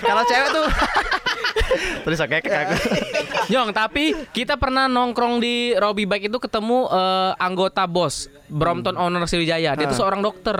kalau 0.00 0.22
cewek 0.24 0.48
tuh 0.50 0.66
Terus 2.04 2.18
oke 2.20 2.36
aku. 2.36 2.74
Yong, 3.48 3.72
tapi 3.72 4.12
kita 4.30 4.54
pernah 4.54 4.86
nongkrong 4.86 5.38
di 5.38 5.72
Robby 5.72 6.04
Bike 6.04 6.28
itu 6.28 6.38
ketemu 6.38 6.86
eh, 6.86 7.32
anggota 7.36 7.84
bos 7.84 8.28
Brompton 8.46 8.94
owner 8.94 9.24
Sriwijaya. 9.24 9.72
Dia 9.74 9.86
itu 9.86 9.96
seorang 9.96 10.20
dokter. 10.20 10.54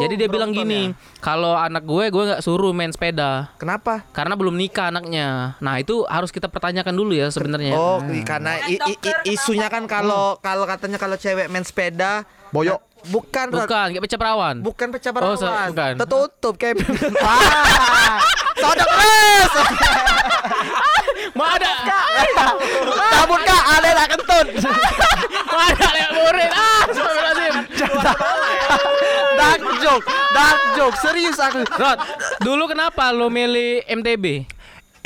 Jadi 0.00 0.14
dia 0.16 0.26
bilang 0.26 0.50
gini, 0.50 0.90
kalau 1.18 1.54
anak 1.54 1.84
gue 1.84 2.08
gue 2.08 2.24
nggak 2.24 2.40
suruh 2.40 2.72
main 2.72 2.90
sepeda 2.90 3.52
Kenapa? 3.56 4.02
karena 4.10 4.34
belum 4.34 4.56
nikah 4.56 4.88
anaknya. 4.88 5.54
Nah, 5.58 5.76
itu 5.76 6.02
harus 6.04 6.32
kita 6.32 6.48
pertanyakan 6.48 6.94
dulu 6.94 7.12
ya 7.12 7.28
sebenarnya. 7.28 7.76
Oh, 7.76 8.00
i- 8.02 8.24
karena 8.24 8.56
i- 8.64 8.80
i- 8.80 8.98
i- 8.98 9.22
isunya 9.30 9.68
kan 9.68 9.84
kalau 9.84 10.40
kalau 10.40 10.64
katanya 10.64 10.96
kalau 10.96 11.14
cewek 11.14 11.46
main 11.46 11.62
sepeda 11.62 12.24
Boyok. 12.48 12.80
Bukan. 13.04 13.46
Bukan, 13.48 13.86
kayak 13.88 14.02
pecah 14.02 14.18
perawan. 14.18 14.56
bukan 14.58 14.86
pecah 14.90 15.10
Oh, 15.14 15.34
se- 15.34 15.42
perawan. 15.42 15.68
bukan. 15.70 15.92
Tertutup 15.98 16.54
kayak 16.54 16.74
Ah, 17.22 18.18
Sodok 18.54 18.88
terus. 18.88 19.52
Mau 21.30 21.46
ada, 21.46 21.70
Cabut 23.14 23.40
kak, 23.40 23.64
ada 23.70 23.88
nak 23.92 24.08
kentut. 24.08 24.46
mau 25.46 25.60
ada 25.60 25.86
lewat 25.88 26.12
murid. 26.12 26.50
Ah. 26.50 26.82
Dark 29.34 29.62
joke, 29.80 30.04
dark 30.32 30.60
joke. 30.74 30.96
Serius 30.98 31.38
aku. 31.38 31.62
Rod, 31.68 31.98
dulu 32.40 32.66
kenapa 32.66 33.10
lo 33.10 33.28
milih 33.28 33.86
MTB? 33.86 34.46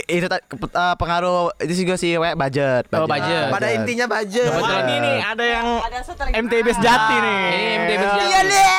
Itu 0.02 0.26
ta- 0.26 0.40
ke- 0.40 0.56
eh, 0.56 0.94
pengaruh 0.96 1.52
itu 1.60 1.84
juga 1.84 1.94
sih 1.94 2.16
we, 2.16 2.32
budget. 2.32 2.88
Oh, 2.90 3.04
budget. 3.04 3.48
pada 3.48 3.68
intinya 3.70 4.06
budget. 4.08 4.48
Kebetulan 4.48 4.72
Wah, 4.78 4.88
ini 4.88 4.96
nih 4.98 5.16
ada 5.20 5.44
yang 5.44 5.66
Ada 5.78 5.98
MTB 6.32 6.66
sejati 6.72 7.14
nih. 7.14 7.44
Ini 7.46 7.64
MTB 7.78 8.02
sejati. 8.02 8.26
Iya 8.26 8.40
deh. 8.42 8.70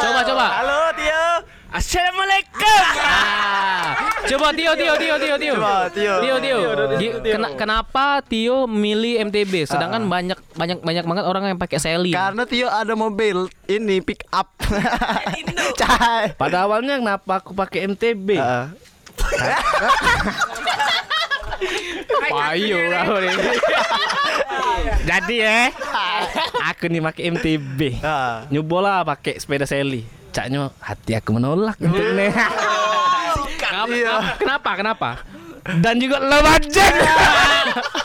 Coba 0.00 0.20
coba. 0.24 0.46
Halo 0.60 0.80
Tio. 0.96 1.24
Assalamualaikum. 1.66 2.80
Ah. 2.96 3.90
Coba 4.30 4.50
Tio 4.50 4.72
Tio 4.74 4.94
Tio 4.96 5.14
Tio 5.20 5.36
Tio. 5.38 5.54
Coba, 5.54 5.86
Tio. 5.86 6.14
Tio 6.18 6.36
Tio. 6.40 6.58
Kena- 7.22 7.54
kenapa 7.54 8.24
Tio 8.24 8.66
milih 8.66 9.22
MTB 9.22 9.68
sedangkan 9.68 10.02
banyak 10.08 10.38
banyak 10.56 10.78
banyak 10.80 11.04
banget 11.04 11.24
orang 11.26 11.44
yang 11.46 11.58
pakai 11.60 11.78
Sally. 11.78 12.10
Karena 12.10 12.42
Tio 12.42 12.66
ada 12.66 12.96
mobil 12.96 13.46
ini 13.66 14.00
pick 14.00 14.24
up. 14.32 14.50
Cai. 15.80 16.32
Pada 16.34 16.64
awalnya 16.64 16.96
kenapa 16.96 17.38
aku 17.38 17.52
pakai 17.52 17.86
MTB? 17.86 18.28
Ah. 18.36 18.72
Payu 22.26 22.78
kau 22.90 23.16
nih. 23.20 23.36
Jadi 25.06 25.34
ya, 25.38 25.70
aku 26.66 26.90
nih 26.90 27.00
pakai 27.00 27.22
MTB. 27.32 27.80
Nyobola 28.50 29.06
pakai 29.06 29.38
sepeda 29.38 29.64
Sally. 29.64 30.04
Caknya 30.34 30.68
hati 30.82 31.16
aku 31.16 31.32
menolak 31.32 31.78
untuk 31.80 32.02
nih. 32.12 32.30
Kenapa? 33.56 33.94
Kenapa? 34.36 34.70
Kenapa? 34.76 35.10
Dan 35.82 35.98
juga 35.98 36.22
low 36.22 36.42
budget. 36.46 36.94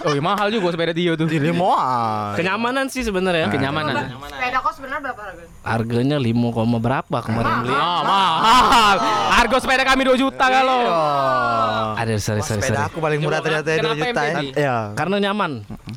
Oh, 0.02 0.17
mahal 0.17 0.50
juga 0.50 0.74
sepeda 0.74 0.97
Tio 0.97 1.13
tuh. 1.13 1.30
Ini 1.30 1.54
mau. 1.54 1.78
ah. 1.78 2.34
Kenyamanan 2.34 2.89
sih 2.89 3.06
sebenarnya. 3.06 3.54
Kenyamanan. 3.54 4.17
Sepeda 4.17 4.58
kos 4.65 4.82
sebenarnya 4.82 5.13
Harganya 5.62 6.17
5, 6.17 6.26
koma 6.50 6.78
berapa 6.78 7.17
kemarin 7.21 7.62
beli? 7.62 7.69
Oh, 7.71 8.02
mahal. 8.02 8.97
Harga 9.32 9.58
sepeda 9.58 9.84
kami 9.84 10.02
2 10.04 10.17
juta 10.17 10.41
kalau. 10.43 10.80
Ada 11.93 12.17
sorry 12.17 12.41
sorry 12.41 12.60
Sepeda 12.60 12.74
sorry. 12.76 12.89
aku 12.89 12.97
paling 12.97 13.19
murah 13.19 13.39
ternyata 13.39 13.69
ya 13.69 13.78
2 13.78 13.80
kenapa 13.80 13.93
juta 14.02 14.21
ya. 14.21 14.34
MTB? 14.34 14.45
Ya. 14.56 14.78
Karena 14.91 15.15
nyaman. 15.21 15.52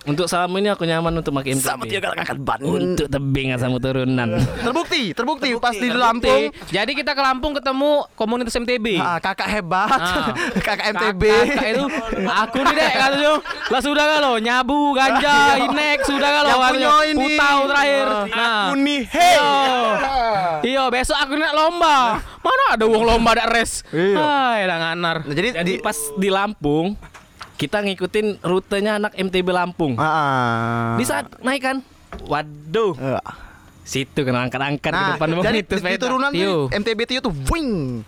Untuk 0.05 0.27
selama 0.27 0.55
ini 0.59 0.69
aku 0.69 0.85
nyaman 0.85 1.13
untuk 1.17 1.33
pakai 1.33 1.57
MTB. 1.57 1.65
Sama 1.65 1.83
tiga 1.83 2.13
kakak 2.13 2.37
ban. 2.39 2.61
Untuk 2.61 3.09
tebing 3.09 3.57
sama 3.57 3.77
turunan. 3.79 4.29
Terbukti, 4.37 5.03
terbukti, 5.11 5.49
pas 5.57 5.73
di 5.73 5.81
Terbukti. 5.83 5.97
Lampung. 5.97 6.43
Jadi 6.69 6.93
kita 6.93 7.11
ke 7.11 7.23
Lampung 7.23 7.53
ketemu 7.55 7.91
komunitas 8.13 8.53
MTB. 8.55 8.87
Ah, 8.97 9.17
kakak 9.19 9.49
hebat, 9.51 9.89
Ah. 9.91 10.29
kakak 10.61 10.93
MTB. 10.93 11.23
Kakak 11.25 11.69
itu 11.71 11.85
aku 12.23 12.59
nih 12.61 12.75
dek 12.75 12.93
katanya 12.95 13.33
lah 13.65 13.81
sudah 13.81 14.05
kalau 14.11 14.37
nyabu 14.37 14.93
ganja 14.93 15.37
inek 15.65 15.99
sudah 16.05 16.31
kalau 16.35 16.51
Yang 16.53 16.69
punya 16.69 16.93
ini. 17.07 17.17
putau 17.33 17.59
terakhir 17.67 18.07
Ah. 18.07 18.25
nah 18.29 18.53
Aku 18.65 18.73
nih, 18.77 19.03
hey. 19.09 19.37
Iya 20.63 20.89
besok 20.89 21.17
aku 21.17 21.35
nak 21.35 21.53
lomba 21.53 21.97
mana 22.41 22.65
ada 22.73 22.85
uang 22.85 23.05
lomba 23.05 23.33
ada 23.33 23.47
res 23.47 23.85
Iya. 23.91 24.65
nganar 24.75 25.17
Nah, 25.23 25.33
jadi, 25.33 25.49
Jadi 25.55 25.71
di 25.71 25.73
pas 25.79 25.97
di 26.15 26.29
Lampung 26.29 26.97
kita 27.55 27.79
ngikutin 27.81 28.43
rutenya 28.43 28.99
anak 28.99 29.15
MTB 29.15 29.47
Lampung. 29.49 29.95
Ah, 29.95 30.03
ah. 30.05 30.89
Di 30.99 31.07
saat 31.07 31.31
naik 31.39 31.63
kan, 31.63 31.77
waduh, 32.27 32.99
Eh, 32.99 33.15
situ 33.81 34.27
kena 34.27 34.43
angkat-angkat 34.43 34.91
ke 34.91 34.91
Nah, 34.91 35.15
depan 35.15 35.29
jadi 35.39 35.63
itu 35.63 35.75
di, 35.77 35.87
di 35.87 35.97
turunan 35.97 36.31
Tio. 36.35 36.43
tuh 36.43 36.59
MTB 36.75 37.01
Tio 37.07 37.21
tuh 37.23 37.35
wing. 37.49 38.03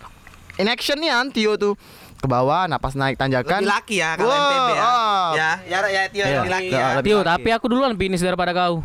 In 0.56 0.66
action 0.66 0.98
nih 0.98 1.14
kan 1.14 1.30
Tio 1.30 1.54
tuh 1.54 1.78
ke 2.16 2.26
bawah, 2.26 2.66
napas 2.66 2.98
naik 2.98 3.14
tanjakan. 3.14 3.60
Lebih 3.60 3.70
laki 3.70 3.96
ya 3.96 4.10
kalau 4.16 4.28
Wow, 4.28 4.40
MTB 4.42 4.68
ya. 4.68 4.82
ah. 4.82 5.26
Ya, 5.30 5.50
ya 5.62 5.78
ya 5.86 6.02
Tio 6.10 6.22
Iya. 6.22 6.34
lebih 6.34 6.50
laki 6.50 6.68
Ya, 6.68 6.82
ya. 6.90 7.00
Tio 7.00 7.18
tapi 7.22 7.48
aku 7.52 7.66
duluan 7.68 7.94
finish 7.94 8.20
daripada 8.20 8.50
kau 8.50 8.82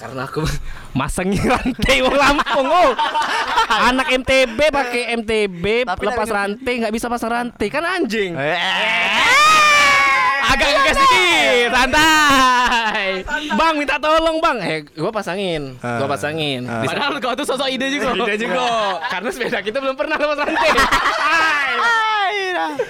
Karena 0.00 0.24
aku 0.24 0.40
masangin 0.98 1.44
rantai 1.44 2.00
wong 2.00 2.16
Lampung. 2.16 2.66
Oh. 2.72 2.90
Anak 3.92 4.08
MTB 4.08 4.58
pakai 4.72 5.14
MTB 5.20 5.84
Tapi 5.84 6.04
lepas 6.08 6.28
rantai 6.32 6.72
nggak 6.80 6.94
bisa 6.96 7.06
pasang 7.12 7.30
rantai 7.30 7.68
kan 7.68 7.84
anjing. 7.84 8.32
Eh, 8.32 8.56
agak 10.50 10.66
ngegas 10.66 10.98
dikit 10.98 11.70
santai 11.70 13.22
Bang 13.54 13.74
minta 13.76 14.00
tolong 14.00 14.40
bang. 14.40 14.58
Eh 14.64 14.78
gua 14.96 15.12
pasangin, 15.12 15.76
gua 15.78 16.08
pasangin. 16.08 16.64
Padahal 16.64 17.20
kau 17.20 17.36
tuh 17.36 17.46
sosok 17.46 17.68
ide 17.68 17.92
juga 17.92 18.16
Ide 18.16 18.34
juga. 18.40 18.64
Karena 19.12 19.28
sepeda 19.30 19.60
kita 19.60 19.78
belum 19.78 19.94
pernah 19.94 20.16
lepas 20.16 20.38
rantai. 20.40 20.70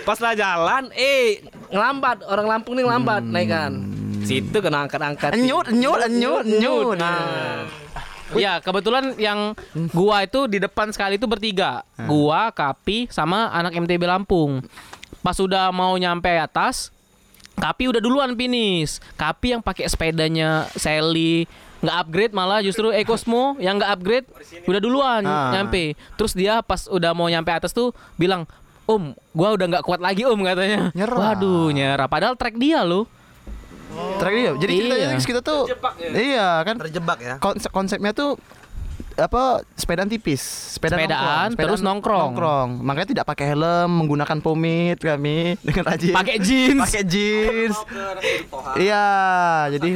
Pas 0.07 0.19
lah 0.23 0.35
jalan, 0.39 0.85
eh 0.95 1.43
ngelambat 1.75 2.23
orang 2.27 2.47
Lampung 2.47 2.79
nih 2.79 2.87
ngelambat 2.87 3.23
naik 3.27 3.51
kan. 3.51 4.00
Situ 4.31 4.57
kena 4.63 4.87
angkat-angkat. 4.87 5.35
Enyut, 5.35 5.67
enyut, 5.75 5.99
enyut, 6.07 6.45
enyut. 6.47 6.95
Nah. 6.95 7.67
Ya 8.39 8.63
kebetulan 8.63 9.19
yang 9.19 9.59
gua 9.91 10.23
itu 10.23 10.47
di 10.47 10.63
depan 10.63 10.95
sekali 10.95 11.19
itu 11.19 11.27
bertiga 11.27 11.83
Gua, 12.07 12.55
Kapi, 12.55 13.11
sama 13.11 13.51
anak 13.51 13.75
MTB 13.75 14.07
Lampung 14.07 14.63
Pas 15.19 15.35
udah 15.35 15.75
mau 15.75 15.99
nyampe 15.99 16.31
atas 16.39 16.95
Kapi 17.59 17.91
udah 17.91 17.99
duluan 17.99 18.39
finish 18.39 19.03
Kapi 19.19 19.59
yang 19.59 19.63
pakai 19.67 19.91
sepedanya 19.91 20.71
Sally 20.79 21.51
nggak 21.81 21.97
upgrade 21.97 22.33
malah 22.37 22.61
justru 22.61 22.93
Ecosmo 22.93 23.59
yang 23.59 23.81
nggak 23.81 23.91
upgrade 23.99 24.27
udah 24.69 24.79
duluan 24.79 25.25
Ah. 25.27 25.51
nyampe 25.51 25.97
terus 26.15 26.31
dia 26.31 26.61
pas 26.61 26.87
udah 26.87 27.11
mau 27.11 27.27
nyampe 27.27 27.51
atas 27.51 27.75
tuh 27.75 27.91
bilang 28.15 28.47
Om, 28.87 29.15
gua 29.31 29.55
udah 29.55 29.67
nggak 29.71 29.87
kuat 29.87 30.03
lagi 30.03 30.27
om 30.27 30.35
katanya. 30.43 30.91
Nyerah. 30.91 31.15
Waduh, 31.15 31.71
nyerah. 31.71 32.11
Padahal 32.11 32.35
track 32.35 32.59
dia 32.59 32.83
loh. 32.83 33.07
Track 34.17 34.33
dia. 34.33 34.53
Jadi 34.57 34.73
ceritanya 34.77 35.07
Iya. 35.11 35.21
kita 35.21 35.41
tuh 35.41 35.61
Iya 36.09 36.49
kan 36.63 36.75
Terjebak 36.79 37.19
ya. 37.19 37.35
konsep 37.39 37.71
konsepnya 37.71 38.13
tuh 38.13 38.39
apa 39.13 39.61
sepedaan 39.77 40.09
tipis, 40.09 40.41
sepeda 40.73 40.97
Sepedaan, 40.97 41.53
nongkrong, 41.53 41.61
terus 41.61 41.81
nongkrong. 41.83 42.31
nongkrong. 42.33 42.69
Makanya 42.81 43.09
tidak 43.11 43.27
pakai 43.27 43.53
helm, 43.53 43.91
menggunakan 44.01 44.39
pomade 44.41 44.97
kami 44.97 45.39
dengan 45.67 45.85
rajin. 45.87 46.15
Pakai 46.15 46.37
jeans. 46.41 46.81
pakai 46.81 47.03
jeans. 47.05 47.77
Iya, 48.77 49.09
jadi 49.71 49.91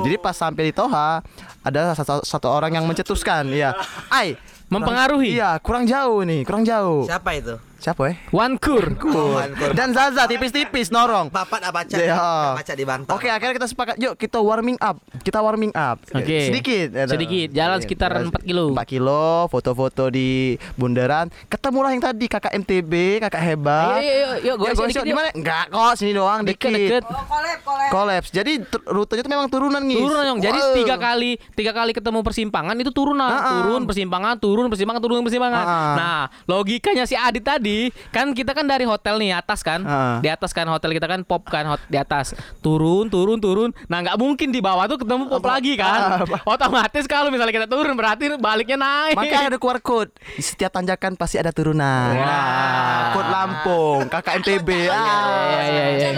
jadi 0.00 0.16
pas 0.18 0.34
sampai 0.34 0.64
di 0.64 0.74
Toha 0.74 1.22
ada 1.60 1.94
satu, 1.94 2.20
satu 2.20 2.48
orang 2.48 2.74
yang 2.74 2.84
mencetuskan, 2.84 3.46
iya. 3.48 3.78
Ai, 4.10 4.34
Mempengaruhi. 4.64 5.36
Iya, 5.36 5.60
kurang 5.60 5.84
jauh 5.84 6.24
nih, 6.24 6.42
kurang 6.42 6.64
jauh. 6.64 7.06
Siapa 7.06 7.30
itu? 7.36 7.54
Siapa 7.84 8.08
eh? 8.08 8.16
One 8.32 8.56
Kur. 8.56 8.96
Oh, 9.04 9.36
Ankur. 9.36 9.76
Dan 9.76 9.92
Zaza 9.92 10.24
tipis-tipis 10.24 10.88
norong. 10.88 11.28
Bapak 11.28 11.60
Abaca. 11.60 11.92
Iya. 11.92 12.16
Abaca 12.56 12.72
di 12.72 12.80
Banten. 12.80 13.12
Oke, 13.12 13.28
akhirnya 13.28 13.60
kita 13.60 13.68
sepakat. 13.68 14.00
Yuk, 14.00 14.16
kita 14.16 14.40
warming 14.40 14.80
up. 14.80 15.04
Kita 15.20 15.44
warming 15.44 15.68
up. 15.76 16.00
Oke. 16.08 16.48
Sedikit. 16.48 16.88
ya, 16.90 17.04
Sedikit. 17.04 17.52
Jalan 17.52 17.84
sekitar 17.84 18.16
4 18.16 18.32
kilo. 18.40 18.72
4 18.72 18.88
kilo, 18.88 19.52
foto-foto 19.52 20.08
di 20.08 20.56
bundaran. 20.80 21.28
Ketemulah 21.44 21.92
yang 21.92 22.00
tadi 22.00 22.24
kakak 22.24 22.56
MTB, 22.56 23.20
kakak 23.20 23.42
hebat. 23.44 24.00
Ayo, 24.00 24.40
yuk, 24.40 24.64
Yuk, 24.64 24.80
dikit, 24.80 25.04
di 25.04 25.12
yuk. 25.12 25.18
mana? 25.20 25.28
Enggak 25.36 25.64
kok, 25.68 25.92
sini 26.00 26.16
doang 26.16 26.40
Deket, 26.40 26.72
dikit. 26.72 26.80
deket. 26.88 27.04
Oh, 27.04 27.20
kolab, 27.28 27.58
kolab. 27.60 27.88
Kolaps. 27.92 28.28
Jadi 28.32 28.52
rutenya 28.88 29.20
itu 29.20 29.28
memang 29.28 29.48
turunan 29.52 29.84
nih. 29.84 30.00
Turun 30.00 30.24
dong. 30.24 30.40
Jadi 30.40 30.58
tiga 30.80 30.96
kali 30.96 31.36
tiga 31.52 31.76
kali 31.76 31.92
ketemu 31.92 32.24
persimpangan 32.24 32.80
itu 32.80 32.88
turunan, 32.88 33.28
Ah, 33.28 33.36
ah. 33.36 33.50
turun 33.60 33.84
persimpangan, 33.84 34.40
turun 34.40 34.72
persimpangan, 34.72 35.00
turun 35.04 35.20
persimpangan. 35.20 35.64
Ah. 35.68 35.92
Nah, 36.00 36.20
logikanya 36.48 37.04
si 37.04 37.12
Adit 37.12 37.44
tadi 37.44 37.73
kan 38.10 38.32
kita 38.32 38.52
kan 38.52 38.64
dari 38.64 38.84
hotel 38.84 39.18
nih 39.18 39.36
atas 39.36 39.60
kan, 39.60 39.80
Ah. 39.84 40.18
di 40.18 40.28
atas 40.28 40.50
kan 40.50 40.66
hotel 40.66 40.90
kita 40.92 41.06
kan 41.06 41.20
pop 41.22 41.44
kan 41.46 41.64
hot, 41.66 41.80
di 41.86 41.96
atas, 41.96 42.32
turun, 42.60 43.08
turun, 43.08 43.38
turun. 43.38 43.70
Nah, 43.86 44.00
nggak 44.00 44.16
mungkin 44.16 44.48
di 44.48 44.60
bawah 44.60 44.86
tuh 44.86 44.98
ketemu 45.00 45.28
pop 45.28 45.44
lagi 45.44 45.74
kan. 45.74 46.24
Otomatis 46.44 47.04
kalau 47.04 47.28
misalnya 47.28 47.54
kita 47.54 47.68
turun 47.68 47.94
berarti 47.94 48.34
baliknya 48.36 48.78
naik. 48.78 49.14
Makanya 49.14 49.54
ada 49.54 49.58
QR 49.58 49.80
code. 49.80 50.10
Di 50.34 50.42
setiap 50.42 50.70
tanjakan 50.70 51.14
pasti 51.14 51.36
ada 51.36 51.50
turunan. 51.50 52.14
Nah, 52.14 53.12
kode 53.12 53.28
Lampung, 53.28 54.00
kakak 54.06 54.40
MTB. 54.40 54.68
Ah. 54.88 55.48
Iya, 55.48 55.62
iya, 55.64 55.84
iya. 55.90 56.10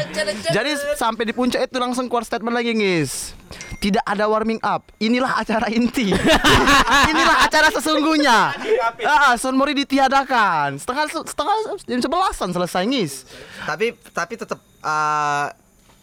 Jadi 0.52 0.70
sampai 0.94 1.24
di 1.24 1.32
puncak 1.32 1.64
itu 1.64 1.76
langsung 1.78 2.06
keluar 2.06 2.22
statement 2.22 2.52
lagi, 2.52 2.72
guys. 2.72 3.32
Tidak 3.76 4.02
ada 4.02 4.26
warming 4.26 4.58
up. 4.64 4.90
Inilah 4.98 5.38
acara 5.38 5.70
inti. 5.70 6.10
Inilah 7.12 7.36
acara 7.46 7.68
sesungguhnya. 7.70 8.56
Ah, 9.04 9.36
Sun 9.38 9.54
Mori 9.54 9.76
ditiadakan. 9.76 10.80
Setengah 10.80 11.04
setengah 11.12 11.54
jam 11.86 12.00
sebelasan 12.02 12.48
selesai, 12.50 12.82
guys. 12.88 13.28
Tapi 13.62 13.94
tapi 14.10 14.34
tetap 14.34 14.58
eh, 14.62 15.46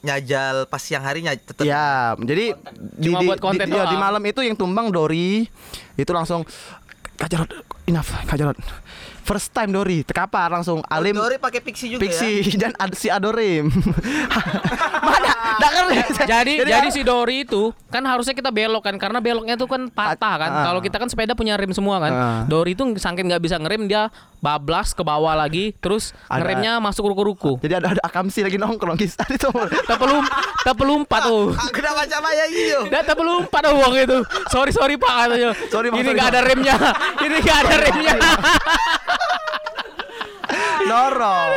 nyajal 0.03 0.67
pas 0.67 0.82
siang 0.84 1.03
harinya 1.03 1.32
tetap. 1.34 1.63
Ya, 1.63 2.13
jadi 2.19 2.60
di, 2.75 3.08
Cuma 3.08 3.23
di, 3.23 3.27
buat 3.32 3.39
konten 3.39 3.71
di, 3.71 3.75
ya, 3.79 3.88
di 3.88 3.97
malam 3.97 4.21
itu 4.27 4.43
yang 4.43 4.60
tumbang 4.60 4.91
Dori 4.91 5.47
itu 5.95 6.12
langsung 6.12 6.43
Kak 7.15 7.32
Jarod, 7.32 7.51
enough 7.88 8.12
Kak 8.27 8.36
Jarod. 8.36 8.60
First 9.23 9.55
time 9.55 9.71
Dori, 9.71 10.03
tekapar 10.03 10.51
langsung 10.51 10.83
Alim 10.91 11.15
Dori 11.15 11.39
pakai 11.39 11.63
pixie 11.63 11.95
juga 11.95 12.03
ya. 12.03 12.12
Pixie 12.12 12.43
dan 12.62 12.75
ad, 12.75 12.91
si 12.99 13.07
Adorim. 13.07 13.71
Mana? 15.07 15.31
Nggak 15.63 15.71
ngerti. 15.71 15.97
jadi 16.27 16.53
jadi 16.67 16.89
si 16.91 17.01
Dori 17.07 17.47
itu 17.47 17.71
kan 17.88 18.03
harusnya 18.03 18.36
kita 18.36 18.51
belok 18.51 18.83
kan 18.83 18.95
karena 18.99 19.23
beloknya 19.23 19.55
tuh 19.55 19.71
kan 19.71 19.88
patah 19.88 20.36
kan. 20.43 20.51
Ah. 20.51 20.63
Kalau 20.67 20.79
kita 20.83 20.99
kan 20.99 21.07
sepeda 21.07 21.33
punya 21.39 21.55
rem 21.55 21.71
semua 21.71 22.03
kan. 22.03 22.12
Ah. 22.12 22.41
Dori 22.45 22.75
itu 22.75 22.83
saking 22.99 23.31
nggak 23.31 23.41
bisa 23.41 23.55
ngerem 23.55 23.88
dia 23.88 24.12
bablas 24.43 24.91
ke 24.91 24.99
bawah 24.99 25.32
lagi 25.32 25.71
terus 25.79 26.12
Ada- 26.27 26.43
ngeremnya 26.43 26.84
masuk 26.84 27.08
ruku-ruku. 27.08 27.56
Jadi 27.63 27.79
ada 27.79 27.95
ada 27.95 28.01
Akamsi 28.03 28.43
lagi 28.43 28.60
nongkrong 28.60 28.99
kisah 28.99 29.23
itu. 29.36 29.47
Tepelum 29.88 30.27
tepelumpat 30.62 31.21
tuh. 31.23 31.56
Aku 31.56 31.79
udah 31.79 31.93
baca 31.95 32.17
Maya 32.19 32.45
iyo. 32.51 32.91
Dan 32.91 33.08
tepelumpat 33.08 33.63
uang 33.71 33.93
itu. 33.95 34.17
Sorry 34.51 34.75
sorry 34.75 34.99
Pak 34.99 35.32
katanya. 35.32 35.56
Sorry, 35.71 35.88
Ini 35.88 36.10
nggak 36.12 36.29
ada 36.29 36.41
remnya. 36.43 36.75
Ini 37.23 37.36
nggak 37.39 37.58
ada 37.63 37.75
remnya. 37.79 38.13
Norong. 40.84 41.51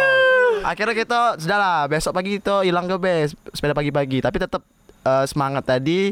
Akhirnya 0.63 0.95
kita 0.95 1.21
sudah 1.37 1.59
lah 1.59 1.79
besok 1.87 2.15
pagi 2.15 2.39
kita 2.39 2.63
hilang 2.63 2.87
ke 2.87 2.97
base 2.97 3.35
sepeda 3.51 3.75
pagi-pagi 3.75 4.19
tapi 4.19 4.39
tetap 4.39 4.63
eh, 5.03 5.25
semangat 5.27 5.67
tadi 5.67 6.11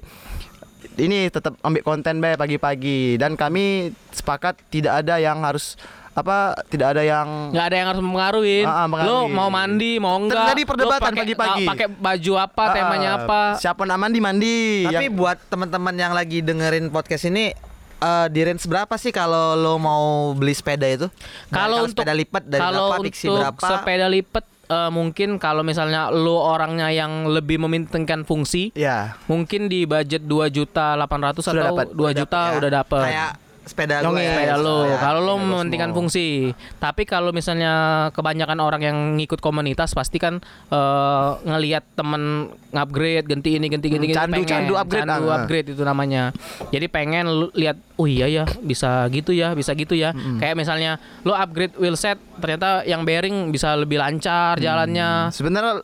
ini 0.95 1.27
tetap 1.27 1.59
ambil 1.59 1.83
konten 1.83 2.19
be 2.19 2.35
pagi-pagi 2.35 3.19
dan 3.19 3.35
kami 3.35 3.91
sepakat 4.11 4.59
tidak 4.69 5.03
ada 5.03 5.19
yang 5.19 5.43
harus 5.43 5.75
apa 6.15 6.37
tidak 6.67 6.95
ada 6.95 7.03
yang 7.03 7.51
Nggak 7.51 7.67
ada 7.67 7.77
yang 7.77 7.89
harus 7.91 8.01
mempengaruhi. 8.01 8.59
Ah, 8.63 8.87
ah, 8.87 9.03
Lo 9.03 9.27
mau 9.27 9.51
mandi 9.51 9.99
mau 9.99 10.15
enggak? 10.17 10.47
Terjadi 10.47 10.63
perdebatan 10.65 11.13
pagi-pagi. 11.13 11.65
ah, 11.65 11.71
Pakai 11.75 11.87
baju 11.91 12.33
apa? 12.39 12.63
Ah, 12.63 12.73
temanya 12.73 13.11
apa? 13.17 13.41
Siapa 13.59 13.83
nak 13.83 13.99
mandi 13.99 14.19
mandi. 14.19 14.57
Tapi 14.87 15.05
Yang- 15.05 15.15
buat 15.15 15.39
teman-teman 15.47 15.95
yang 15.95 16.13
lagi 16.13 16.39
dengerin 16.39 16.89
podcast 16.89 17.27
ini 17.27 17.51
eh 17.97 18.27
di 18.29 18.41
range 18.43 18.65
berapa 18.65 18.95
sih 18.95 19.11
kalau 19.11 19.55
lo 19.55 19.75
mau 19.77 20.05
beli 20.33 20.53
sepeda 20.53 20.85
itu? 20.85 21.11
Kalau 21.49 21.83
untuk 21.83 21.99
sepeda 21.99 22.13
lipat 22.13 22.43
dari 22.45 22.61
kalau 22.61 22.87
berapa, 22.93 23.01
untuk 23.01 23.35
berapa? 23.35 23.67
sepeda 23.67 24.07
lipat 24.07 24.45
eh, 24.67 24.91
mungkin 24.91 25.29
kalau 25.37 25.63
misalnya 25.63 26.09
lo 26.09 26.37
orangnya 26.39 26.91
yang 26.91 27.27
lebih 27.27 27.59
mementingkan 27.59 28.23
fungsi, 28.23 28.71
ya 28.73 29.17
mungkin 29.25 29.67
di 29.67 29.83
budget 29.85 30.21
2 30.23 30.47
juta 30.49 30.95
800 30.97 31.41
Sudah 31.41 31.71
atau. 31.71 31.87
2 31.91 32.13
juta 32.15 32.41
Ya. 32.45 32.55
udah 32.55 32.71
dapet. 32.73 33.03
Kayak 33.05 33.31
sepeda 33.65 33.99
gue. 33.99 34.05
Nyongis. 34.05 34.29
sepeda 34.29 34.55
lo 34.57 34.77
Ya, 34.85 34.97
kalau 34.99 35.21
lo 35.21 35.33
sepeda 35.33 35.41
lo 35.41 35.53
mementingkan 35.57 35.89
semua. 35.89 35.99
fungsi 35.99 36.29
tapi 36.77 37.03
kalau 37.03 37.31
misalnya 37.31 37.73
kebanyakan 38.11 38.59
orang 38.59 38.83
yang 38.83 38.99
ngikut 39.15 39.39
komunitas 39.39 39.91
pasti 39.91 40.17
kan 40.17 40.39
eh, 40.69 41.29
ngelihat 41.43 41.85
temen 41.91 42.23
ngupgrade 42.71 43.25
ganti 43.27 43.51
ini 43.53 43.67
ganti 43.67 43.89
ganti 43.89 44.05
Hmm, 44.05 44.13
ganti, 44.13 44.21
candu- 44.21 44.37
pengen. 44.37 44.51
candu 44.51 44.75
upgrade, 44.75 45.03
candu 45.03 45.27
ah. 45.27 45.37
upgrade 45.39 45.69
itu 45.71 45.83
namanya 45.83 46.23
jadi 46.69 46.87
pengen 46.87 47.25
lu 47.25 47.47
lihat 47.53 47.77
oh 47.95 48.05
iya 48.05 48.27
ya 48.27 48.45
bisa 48.61 49.07
gitu 49.09 49.31
ya 49.31 49.53
bisa 49.53 49.73
gitu 49.73 49.95
ya 49.95 50.11
Hmm. 50.11 50.37
kayak 50.37 50.55
misalnya 50.55 50.97
lo 51.23 51.33
upgrade 51.33 51.73
wheelset 51.75 52.19
ternyata 52.37 52.85
yang 52.85 53.03
bearing 53.03 53.49
bisa 53.49 53.73
lebih 53.75 53.97
lancar 53.97 54.55
Hmm. 54.55 54.63
jalannya 54.63 55.11
Sebenarnya 55.31 55.81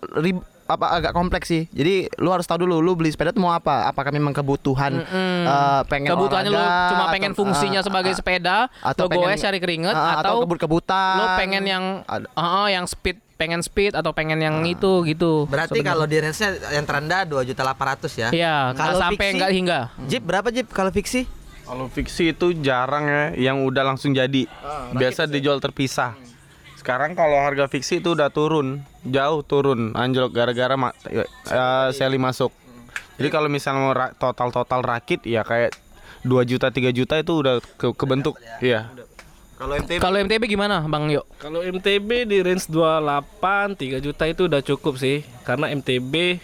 apa 0.71 0.87
agak 0.93 1.13
kompleks 1.13 1.47
sih. 1.47 1.67
Jadi 1.69 2.09
lu 2.17 2.29
harus 2.29 2.45
tahu 2.45 2.63
dulu 2.63 2.79
lu 2.79 2.93
beli 2.95 3.09
sepeda 3.09 3.31
tuh 3.31 3.39
mau 3.39 3.51
apa? 3.51 3.87
Apakah 3.87 4.09
memang 4.09 4.31
kebutuhan 4.31 4.97
Mm-mm. 4.97 5.39
eh, 5.45 5.81
pengen 5.87 6.11
kebutuhannya 6.11 6.49
olahraga, 6.49 6.89
cuma 6.89 7.03
atau- 7.03 7.13
pengen 7.13 7.33
fungsinya 7.33 7.81
ah, 7.81 7.85
sebagai 7.85 8.13
ah, 8.13 8.17
sepeda 8.17 8.57
atau 8.81 9.05
lo 9.05 9.11
goes 9.11 9.27
pengen- 9.29 9.43
cari 9.43 9.59
keringet 9.59 9.93
ah, 9.93 10.19
atau, 10.19 10.43
kebut-kebutan. 10.43 11.15
lo 11.17 11.27
pengen 11.35 11.65
yang 11.65 11.85
Ada- 12.05 12.31
oh, 12.33 12.67
yang 12.67 12.85
speed 12.85 13.19
pengen 13.35 13.61
speed 13.61 13.93
atau 13.93 14.13
pengen 14.13 14.37
yang 14.37 14.57
Ah. 14.59 14.69
itu 14.69 15.01
gitu 15.03 15.45
Berarti 15.45 15.81
kalau 15.81 16.05
di 16.05 16.17
range-nya 16.17 16.61
yang 16.71 16.85
terendah 16.85 17.25
2 17.25 17.41
juta 17.43 17.65
800 17.65 18.13
ya. 18.15 18.29
Iya, 18.31 18.57
Kalau 18.75 19.01
sampai 19.01 19.27
fiksi? 19.27 19.37
nggak 19.37 19.51
hingga. 19.51 19.79
Jeep 20.07 20.23
berapa 20.23 20.49
Jeep 20.49 20.69
kalau 20.69 20.89
fiksi? 20.89 21.25
Kalau 21.63 21.87
fiksi 21.87 22.31
itu 22.31 22.53
jarang 22.59 23.07
ya 23.07 23.23
yang 23.41 23.63
udah 23.63 23.87
langsung 23.87 24.11
jadi. 24.11 24.45
Biasa 24.91 25.25
dijual 25.25 25.57
terpisah. 25.57 26.19
Sekarang 26.81 27.13
kalau 27.13 27.37
harga 27.37 27.69
fiksi 27.69 28.01
itu 28.01 28.17
udah 28.17 28.33
turun, 28.33 28.81
jauh 29.05 29.45
turun, 29.45 29.93
anjlok 29.93 30.33
gara-gara 30.33 30.73
ma- 30.75 30.97
eh, 31.05 31.29
seli 31.93 32.17
masuk. 32.17 32.49
Jadi 33.21 33.29
kalau 33.29 33.53
misalnya 33.53 33.81
mau 33.83 33.93
ra- 33.93 34.17
total-total 34.17 34.81
rakit 34.81 35.21
ya 35.23 35.45
kayak 35.45 35.77
2 36.23 36.41
juta 36.43 36.73
3 36.73 36.89
juta 36.89 37.21
itu 37.21 37.37
udah 37.37 37.61
ke- 37.61 37.93
kebentuk. 37.93 38.41
Iya. 38.59 38.89
Kalau 39.55 39.77
MTB 39.77 40.01
Kalau 40.01 40.17
MTB 40.17 40.43
gimana, 40.49 40.81
Bang 40.89 41.13
Yo? 41.13 41.29
Kalau 41.37 41.61
MTB 41.61 42.25
di 42.25 42.41
range 42.41 42.65
28 42.67 43.77
3 43.77 44.01
juta 44.01 44.25
itu 44.25 44.49
udah 44.49 44.65
cukup 44.65 44.97
sih 44.97 45.21
karena 45.45 45.69
MTB 45.69 46.41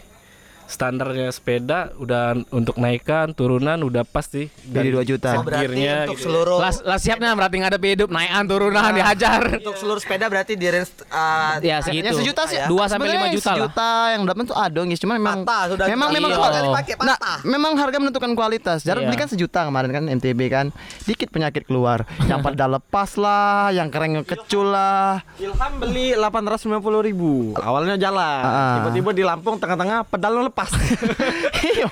standarnya 0.67 1.31
sepeda 1.31 1.79
udah 1.97 2.23
untuk 2.51 2.77
naikan 2.77 3.31
turunan 3.31 3.79
udah 3.81 4.03
pas 4.03 4.23
sih 4.23 4.51
Jadi 4.65 4.89
2 4.91 5.03
juta. 5.07 5.31
Oh, 5.33 5.43
berarti 5.43 5.63
Gearnya 5.65 5.95
untuk 6.05 6.17
gitu. 6.17 6.27
seluruh 6.27 6.57
Lah, 6.57 6.73
lah 6.85 6.99
siapnya 6.99 7.31
berarti 7.33 7.55
nggak 7.57 7.73
ada 7.73 7.81
hidup, 7.81 8.09
naikan 8.09 8.45
turunan 8.45 8.83
dihajar. 8.91 9.43
untuk 9.57 9.77
seluruh 9.77 9.99
sepeda 9.99 10.27
berarti 10.27 10.53
di 10.53 10.67
range 10.67 11.07
uh, 11.07 11.59
Ya 11.61 11.69
Ya 11.69 11.77
segitu. 11.81 12.15
sejuta 12.17 12.43
sih. 12.45 12.59
Dua 12.67 12.87
sampai 12.87 13.09
lima 13.09 13.27
juta 13.29 13.51
lah. 13.51 13.59
Sejuta 13.65 13.91
yang 14.11 14.23
dapat 14.23 14.45
tuh 14.45 14.57
ada 14.57 14.81
guys, 14.83 14.99
cuman 14.99 15.15
memang 15.17 15.39
patah 15.41 15.63
sudah 15.71 15.87
memang 15.87 16.09
memang 16.11 16.25
Iya. 16.27 16.37
Dua 16.37 16.49
kali 16.51 16.69
pakai 16.75 16.95
Nah, 16.99 17.17
patah. 17.17 17.39
memang 17.45 17.73
harga 17.77 17.97
menentukan 17.97 18.33
kualitas. 18.33 18.79
Jarod 18.83 19.01
Iya. 19.01 19.09
beli 19.09 19.19
kan 19.19 19.29
sejuta 19.29 19.61
kemarin 19.63 19.91
kan 19.93 20.05
MTB 20.09 20.41
kan. 20.49 20.67
Dikit 21.03 21.29
penyakit 21.29 21.63
keluar. 21.65 22.03
Yang 22.23 22.41
pada 22.43 22.65
lepas 22.77 23.15
lah, 23.15 23.37
yang 23.71 23.87
keren 23.87 24.17
ngekecul 24.17 24.67
lah. 24.67 25.23
Ilham 25.37 25.73
beli 25.77 26.13
850 26.13 26.67
ribu 27.03 27.53
Awalnya 27.55 27.95
jalan 27.97 28.43
Ah. 28.43 28.81
Tiba-tiba 28.81 29.11
di 29.13 29.23
Lampung 29.23 29.57
tengah-tengah 29.57 30.07
pedalnya 30.07 30.43
lepas 30.47 30.56
Iya. 31.67 31.87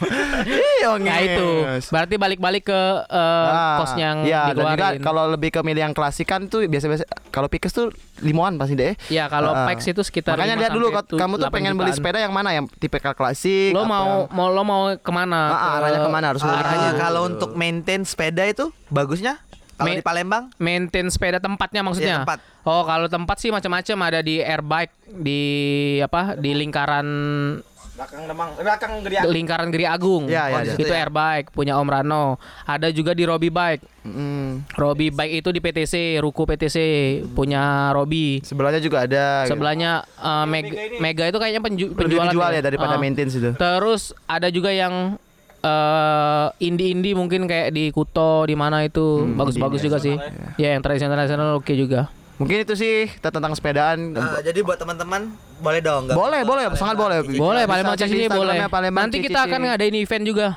Iya, 0.44 0.90
Nah 0.96 1.18
itu, 1.18 1.48
nges. 1.62 1.88
berarti 1.88 2.14
balik-balik 2.14 2.64
ke 2.64 2.80
eh, 3.04 3.48
Ah, 3.50 3.76
kos 3.78 3.92
yang 3.94 4.22
iya, 4.22 4.48
dan 4.48 4.56
juga 4.56 4.72
dikeluarin. 4.74 5.00
kalau 5.00 5.24
lebih 5.28 5.50
ke 5.50 5.60
milih 5.60 5.82
yang 5.82 5.92
klasik 5.92 6.24
kan 6.24 6.46
tuh 6.46 6.64
biasa-biasa 6.64 7.04
kalau 7.28 7.46
Pikes 7.46 7.70
tuh 7.70 7.92
limuan 8.20 8.54
pasti 8.54 8.74
deh. 8.74 8.94
Ya 9.08 9.26
kalau 9.26 9.52
Ah. 9.52 9.66
Pax 9.66 9.84
itu 9.84 10.00
sekitar 10.00 10.34
Makanya 10.34 10.54
5 10.54 10.60
lihat 10.60 10.72
dulu 10.72 10.86
kamu 11.10 11.34
tuh 11.36 11.46
8 11.46 11.52
pengen 11.52 11.72
beli 11.74 11.90
jutaan. 11.90 11.98
sepeda 12.00 12.18
yang 12.18 12.32
mana 12.32 12.50
yang 12.52 12.64
tipe 12.70 12.96
klasik. 12.96 13.70
Lo 13.70 13.84
mau 13.84 14.24
yang- 14.24 14.30
mau 14.30 14.48
lo 14.48 14.62
mau 14.62 14.82
ke 14.92 15.10
mana? 15.10 15.40
Ah, 15.44 15.54
ah, 15.54 15.72
arahnya 15.78 15.98
Ke- 15.98 16.04
ke 16.04 16.10
mana? 16.10 16.26
Harus 16.26 16.42
Ah, 16.42 16.56
arahnya. 16.56 16.90
kalau 16.96 17.20
untuk 17.26 17.50
maintain 17.52 18.00
sepeda 18.02 18.44
itu 18.44 18.70
bagusnya 18.88 19.36
kalau 19.74 19.90
Ma- 19.90 19.98
di 19.98 20.04
Palembang 20.04 20.44
maintain 20.56 21.06
sepeda 21.08 21.36
tempatnya 21.38 21.82
maksudnya. 21.82 22.08
Iya, 22.08 22.22
tempat. 22.22 22.38
Oh, 22.62 22.82
kalau 22.82 23.06
tempat 23.06 23.36
sih 23.36 23.50
macam-macam 23.50 23.96
ada 24.04 24.20
di 24.20 24.38
airbike 24.38 24.94
di 25.10 25.42
apa? 25.98 26.32
Di 26.34 26.54
lingkaran 26.54 27.06
Belakang 27.94 28.26
demang 28.26 28.50
Belakang 28.56 28.92
gede 29.00 29.16
lingkaran 29.24 29.70
Geri 29.70 29.86
Agung. 29.86 30.26
Ya, 30.26 30.50
ya, 30.50 30.56
Oh, 30.56 30.60
ya. 30.64 30.74
Itu 30.74 30.90
ya. 30.90 31.06
airbike 31.06 31.54
punya 31.54 31.78
Om 31.78 31.86
Rano. 31.86 32.42
Ada 32.64 32.90
juga 32.90 33.14
di 33.14 33.22
Robi 33.22 33.48
Bike. 33.48 33.86
Mm, 34.02 34.66
Robi 34.74 35.08
Bike 35.08 35.34
itu 35.38 35.48
di 35.48 35.60
PTC, 35.60 36.18
Ruko 36.18 36.42
PTC 36.42 36.76
punya 37.30 37.94
Robi. 37.94 38.42
sebelahnya 38.42 38.78
juga 38.78 39.06
ada. 39.06 39.46
gitu. 39.46 39.54
Sebelahnya 39.54 40.02
eh, 40.02 40.44
Mega, 40.44 40.74
Mega 40.98 41.24
itu 41.24 41.38
kayaknya 41.38 41.62
penju- 41.62 41.92
lebih 41.92 42.02
penjualan 42.10 42.28
dijual 42.28 42.50
ya. 42.50 42.58
ya 42.58 42.62
daripada 42.64 42.94
Ah. 42.94 43.00
maintenance 43.00 43.34
itu. 43.34 43.50
Terus 43.54 44.02
ada 44.26 44.50
juga 44.50 44.68
yang 44.68 45.14
eh 45.62 46.46
indie-indie 46.60 47.14
mungkin 47.14 47.46
kayak 47.46 47.70
di 47.70 47.88
Kuto 47.88 48.44
di 48.44 48.52
mana 48.52 48.82
itu 48.82 49.22
Hmm, 49.22 49.32
bagus-bagus 49.34 49.80
juga 49.80 49.96
sih. 49.96 50.12
Ya 50.56 50.74
yang 50.74 50.82
tradisional 50.82 51.16
tradisional 51.16 51.56
oke 51.56 51.72
juga. 51.72 52.10
Mungkin 52.44 52.58
itu 52.60 52.74
sih 52.74 53.08
kita 53.08 53.28
tentang 53.30 53.52
sepedaan. 53.52 54.12
Ah, 54.12 54.38
jadi 54.38 54.60
buat 54.60 54.76
teman-teman 54.76 55.32
boleh 55.56 55.80
dong 55.80 56.06
nggak 56.06 56.12
boleh, 56.14 56.40
boleh, 56.42 56.64
sangat 56.74 56.94
boleh. 56.94 57.18
Boleh 57.24 57.62
Bisa 57.62 57.70
Palembang 57.70 57.96
CCC 57.96 58.28
boleh. 58.28 58.56
Palembang 58.68 59.02
Nanti 59.02 59.18
kita 59.18 59.40
CCC. 59.40 59.48
akan 59.48 59.60
ngadain 59.64 59.96
event 59.96 60.24
juga. 60.24 60.48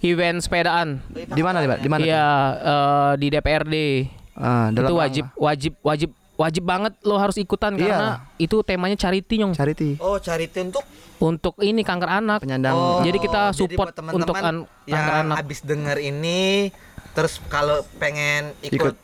Event 0.00 0.38
sepedaan. 0.38 0.88
di 1.10 1.42
mana 1.42 1.58
di 1.58 1.66
mana? 1.66 1.76
Di 1.76 1.88
mana? 1.88 2.00
Iya 2.00 2.24
eh, 2.56 3.12
di 3.18 3.26
DPRD. 3.28 3.74
Ah, 4.32 4.70
dalam 4.70 4.86
itu 4.86 4.94
wajib 4.96 5.24
wajib 5.36 5.72
wajib 5.82 6.10
wajib 6.36 6.62
banget 6.64 6.96
lo 7.02 7.18
harus 7.18 7.36
ikutan 7.36 7.74
Iya. 7.74 7.84
karena 7.84 8.08
itu 8.38 8.56
temanya 8.62 8.96
charity 8.96 9.36
nyong 9.36 9.52
charity 9.52 10.00
Oh, 10.00 10.16
charity 10.16 10.56
untuk 10.62 10.80
untuk 11.20 11.54
ini 11.60 11.84
kanker 11.84 12.08
anak. 12.08 12.40
penyandang. 12.40 12.72
Oh, 12.72 13.02
Jadi 13.02 13.18
kita 13.18 13.50
jadi 13.50 13.58
support 13.58 13.92
buat 13.92 13.96
teman-teman 13.98 14.16
untuk 14.16 14.36
an- 14.38 14.64
kanker 14.86 15.14
anak. 15.20 15.36
habis 15.36 15.60
denger 15.60 15.98
ini 16.00 16.72
terus 17.12 17.36
kalau 17.44 17.84
pengen 17.98 18.56
ikut, 18.62 18.72
Ikut. 18.72 18.94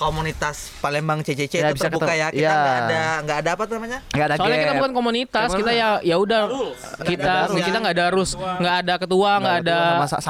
Komunitas 0.00 0.72
Palembang 0.80 1.20
CCC 1.20 1.52
Ya, 1.54 1.68
itu 1.68 1.76
bisa 1.76 1.86
terbuka 1.86 2.08
ketemu. 2.08 2.18
ya. 2.18 2.28
Kita 2.30 2.40
Ya. 2.42 2.56
nggak 2.56 2.76
ada 2.80 3.00
nggak 3.20 3.38
ada 3.38 3.50
apa 3.50 3.62
namanya? 3.68 3.98
Nggak 4.08 4.26
ada 4.26 4.34
Soalnya 4.34 4.56
kita 4.56 4.64
gap. 4.66 4.78
bukan 4.80 4.92
komunitas, 4.92 5.48
kita 5.52 5.70
ya 5.70 5.88
ya 6.00 6.16
udah 6.16 6.40
kita 7.02 7.32
rules, 7.46 7.58
kita 7.60 7.68
ya. 7.70 7.78
nggak 7.78 7.94
ada 7.94 8.04
harus 8.06 8.30
nggak 8.32 8.76
ada 8.78 8.94
ketua, 8.96 9.30
nggak 9.36 9.56
ada 9.60 9.78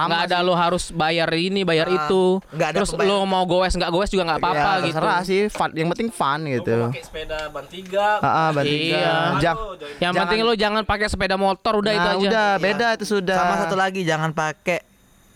nggak 0.03 0.23
ada 0.25 0.37
lo 0.41 0.55
harus 0.55 0.85
bayar 0.91 1.29
ini 1.33 1.63
bayar 1.63 1.87
Ah, 1.87 1.97
itu. 2.03 2.25
nggak 2.51 2.69
ada 2.69 2.77
Terus 2.77 2.91
lo 2.99 3.23
mau 3.25 3.45
goes 3.45 3.71
nggak 3.71 3.91
goes 3.91 4.09
juga 4.09 4.25
nggak 4.27 4.41
apa-apa 4.41 4.59
ya, 4.59 4.75
gitu. 4.81 4.87
terserah 4.93 5.21
sih, 5.23 5.43
fun, 5.49 5.71
yang 5.73 5.89
penting 5.89 6.09
fun 6.11 6.41
gitu. 6.43 6.77
pakai 6.89 7.03
sepeda 7.03 7.39
ban 7.49 7.65
tiga 7.65 8.09
Ah, 8.19 8.27
ah, 8.27 8.49
berarti 8.51 8.77
Iya. 8.91 9.15
jam. 9.39 9.55
Yang 10.01 10.13
penting 10.19 10.41
lo 10.43 10.53
jangan 10.53 10.83
pakai 10.83 11.07
sepeda 11.07 11.37
motor 11.37 11.79
udah 11.79 11.93
itu 11.93 12.03
Nah, 12.03 12.13
aja. 12.13 12.27
udah 12.27 12.49
beda 12.59 12.87
itu 12.97 13.07
sudah. 13.09 13.37
Sama 13.37 13.55
satu 13.61 13.77
lagi 13.77 14.03
jangan 14.03 14.31
pakai 14.31 14.83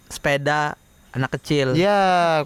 sepeda 0.06 0.74
anak 1.14 1.30
kecil. 1.32 1.72
Ya, 1.74 1.98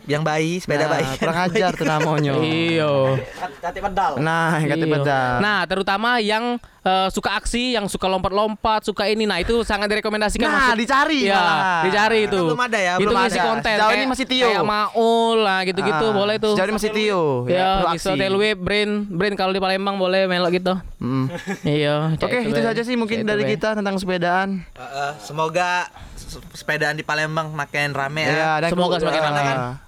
Yang 0.05 0.23
bayi, 0.23 0.53
sepeda 0.61 0.85
nah, 0.85 0.91
bayi. 0.95 1.09
kurang 1.17 1.39
ajar 1.43 1.71
tuh 1.73 1.85
namanya. 1.85 2.33
Iyo. 2.45 3.17
Kati 3.59 3.81
pedal 3.81 4.13
Nah, 4.19 4.61
kata 4.61 4.77
Iya. 4.79 4.95
pedal. 4.95 5.33
Nah, 5.41 5.59
terutama 5.65 6.11
yang 6.21 6.61
eh, 6.81 7.09
suka 7.11 7.37
aksi, 7.37 7.77
yang 7.77 7.85
suka 7.85 8.09
lompat-lompat, 8.09 8.81
suka 8.83 9.05
ini. 9.05 9.25
Nah, 9.25 9.37
itu 9.37 9.61
sangat 9.61 9.89
direkomendasikan. 9.89 10.49
Nah, 10.49 10.73
dicari 10.73 11.29
Iya, 11.29 11.37
malah. 11.37 11.83
dicari 11.85 12.19
itu. 12.25 12.41
Belum 12.41 12.57
ada 12.59 12.79
ya, 12.79 12.95
Itu 12.97 13.05
belum 13.05 13.17
ngisi 13.19 13.37
ada. 13.37 13.45
konten. 13.47 13.77
Sejauh 13.77 13.93
ini 13.93 14.07
masih 14.07 14.27
Tio. 14.27 14.49
Kayak 14.49 14.65
Maul 14.65 15.37
lah 15.39 15.61
gitu-gitu 15.65 16.07
Ah, 16.07 16.15
boleh 16.15 16.35
tuh. 16.39 16.53
Sejauh 16.57 16.65
ini 16.65 16.75
masih 16.75 16.91
Tio. 16.91 17.23
Ya, 17.45 17.85
perlu 17.85 17.93
gitu 17.93 18.09
aksi. 18.09 18.17
TLW 18.17 18.43
Brain, 18.57 18.91
Brain 19.07 19.35
kalau 19.35 19.53
di 19.53 19.61
Palembang 19.61 19.97
boleh 19.97 20.25
melok 20.25 20.53
gitu. 20.55 20.75
Mm. 20.99 21.27
iya. 21.63 22.17
Oke, 22.17 22.39
itu 22.43 22.57
saja 22.59 22.81
sih 22.81 22.97
mungkin 22.97 23.23
dari 23.23 23.45
kita 23.47 23.77
tentang 23.77 23.95
sepedaan. 23.95 24.65
Uh, 24.73 24.81
uh, 24.81 25.11
semoga 25.19 25.87
se- 26.17 26.18
sepedaan 26.55 26.95
di 26.95 27.05
Palembang 27.05 27.51
makin 27.51 27.97
rame 27.97 28.29
ya. 28.29 28.33
Iya, 28.33 28.53
dan 28.63 28.71
Semoga 28.73 28.97
semakin 29.01 29.21
ah. 29.21 29.29
ramai. 29.29 29.45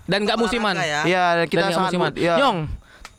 Dan 0.09 0.19
nggak 0.27 0.39
musiman. 0.41 0.75
Ya. 0.81 1.03
Iya, 1.05 1.25
dan 1.43 1.47
kita 1.47 1.59
Dan 1.61 1.65
nggak 1.69 1.79
sangat 1.79 1.93
musiman. 1.93 2.13
iya. 2.17 2.35
Nyong, 2.41 2.59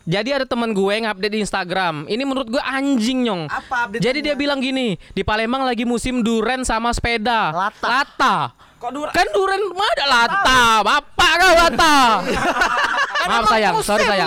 jadi 0.01 0.29
ada 0.41 0.45
teman 0.49 0.73
gue 0.73 0.95
ngupdate 1.05 1.33
di 1.37 1.39
Instagram. 1.45 2.09
Ini 2.09 2.23
menurut 2.25 2.49
gue 2.49 2.63
anjing 2.63 3.21
nyong. 3.29 3.43
Apa 3.45 3.87
update 3.87 4.01
Jadi 4.01 4.19
dia 4.25 4.33
bilang 4.33 4.57
gini, 4.57 4.97
di 5.13 5.21
Palembang 5.21 5.61
lagi 5.61 5.85
musim 5.85 6.25
duren 6.25 6.65
sama 6.65 6.89
sepeda. 6.89 7.53
Lata. 7.53 7.87
Lata. 7.87 8.35
Kok 8.81 8.89
duren? 8.89 9.13
Kan 9.13 9.27
duren 9.29 9.61
mah 9.71 9.89
ada 9.93 10.05
lata. 10.09 10.61
Bapak 10.81 11.31
kau 11.37 11.51
lata. 11.53 11.95
Maaf 13.21 13.45
sayang, 13.47 13.75
sorry 13.79 14.01
sayang. 14.01 14.25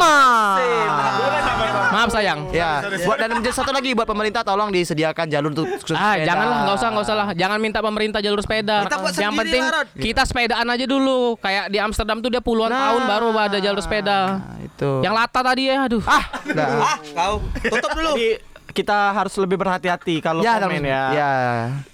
Maaf 1.91 2.09
sayang. 2.09 2.39
Ya, 2.51 2.79
buat 3.03 3.19
dan 3.19 3.43
satu 3.45 3.75
lagi 3.75 3.91
buat 3.91 4.07
pemerintah 4.07 4.47
tolong 4.47 4.71
disediakan 4.71 5.27
jalur 5.27 5.51
untuk 5.51 5.67
khusus 5.67 5.93
Ah, 5.93 6.15
sepeda. 6.15 6.27
janganlah, 6.31 6.59
nggak 6.63 6.77
usah, 6.79 6.89
nggak 6.95 7.05
usah 7.05 7.17
lah. 7.17 7.29
Jangan 7.35 7.59
minta 7.59 7.83
pemerintah 7.83 8.23
jalur 8.23 8.39
sepeda. 8.39 8.87
Kita 8.87 8.97
buat 9.03 9.13
Yang 9.15 9.35
penting 9.37 9.63
kita 9.99 10.23
sepedaan 10.23 10.67
aja 10.71 10.87
dulu. 10.87 11.35
Kayak 11.39 11.65
di 11.69 11.79
Amsterdam 11.79 12.23
tuh 12.23 12.31
dia 12.31 12.39
puluhan 12.39 12.71
Nah. 12.71 12.95
tahun 12.95 13.03
baru 13.05 13.29
ada 13.35 13.59
jalur 13.59 13.83
sepeda. 13.83 14.19
Nah, 14.39 14.63
itu. 14.63 14.91
Yang 15.03 15.15
lata 15.19 15.41
tadi 15.43 15.63
ya, 15.67 15.77
aduh. 15.83 16.03
ah, 16.07 16.25
udah. 16.47 16.67
Ah, 16.79 16.97
kau 17.03 17.35
tutup 17.59 17.91
dulu. 17.93 18.13
Jadi 18.15 18.29
kita 18.71 18.99
harus 19.11 19.35
lebih 19.35 19.59
berhati-hati 19.59 20.19
kalau 20.19 20.43
ya, 20.43 20.63
komen 20.63 20.83
ya. 20.83 21.03
Ya. 21.11 21.31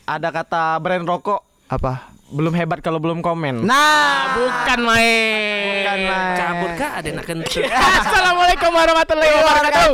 Ada 0.04 0.28
kata 0.30 0.76
brand 0.76 1.04
rokok 1.04 1.40
Apa? 1.64 2.12
Belum 2.30 2.54
hebat 2.54 2.78
kalau 2.78 3.02
belum 3.02 3.20
komen. 3.20 3.66
Nah, 3.66 4.38
Bukan 4.38 4.78
main. 4.86 5.82
Bukan 5.82 5.98
main. 6.06 6.36
cabut 6.38 6.70
kah 6.78 6.90
ada 6.96 7.08
nak 7.10 7.24
kentut 7.26 7.66
Assalamualaikum 7.98 8.70
warahmatullahi 8.70 9.32
wabarakatuh. 9.34 9.92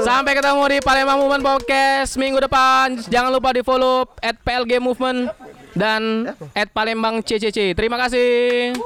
Sampai 0.00 0.32
ketemu 0.32 0.62
di 0.64 0.78
Palembang 0.80 1.18
Movement 1.20 1.44
Podcast 1.44 2.16
minggu 2.16 2.40
depan. 2.40 2.96
Jangan 3.04 3.28
lupa 3.28 3.52
di 3.52 3.60
follow 3.60 4.08
at 4.18 4.40
PLG 4.40 4.80
Movement 4.80 5.28
dan 5.76 6.32
at 6.56 6.72
Palembang 6.72 7.20
CCC. 7.20 7.76
Terima 7.76 8.00
kasih. 8.00 8.78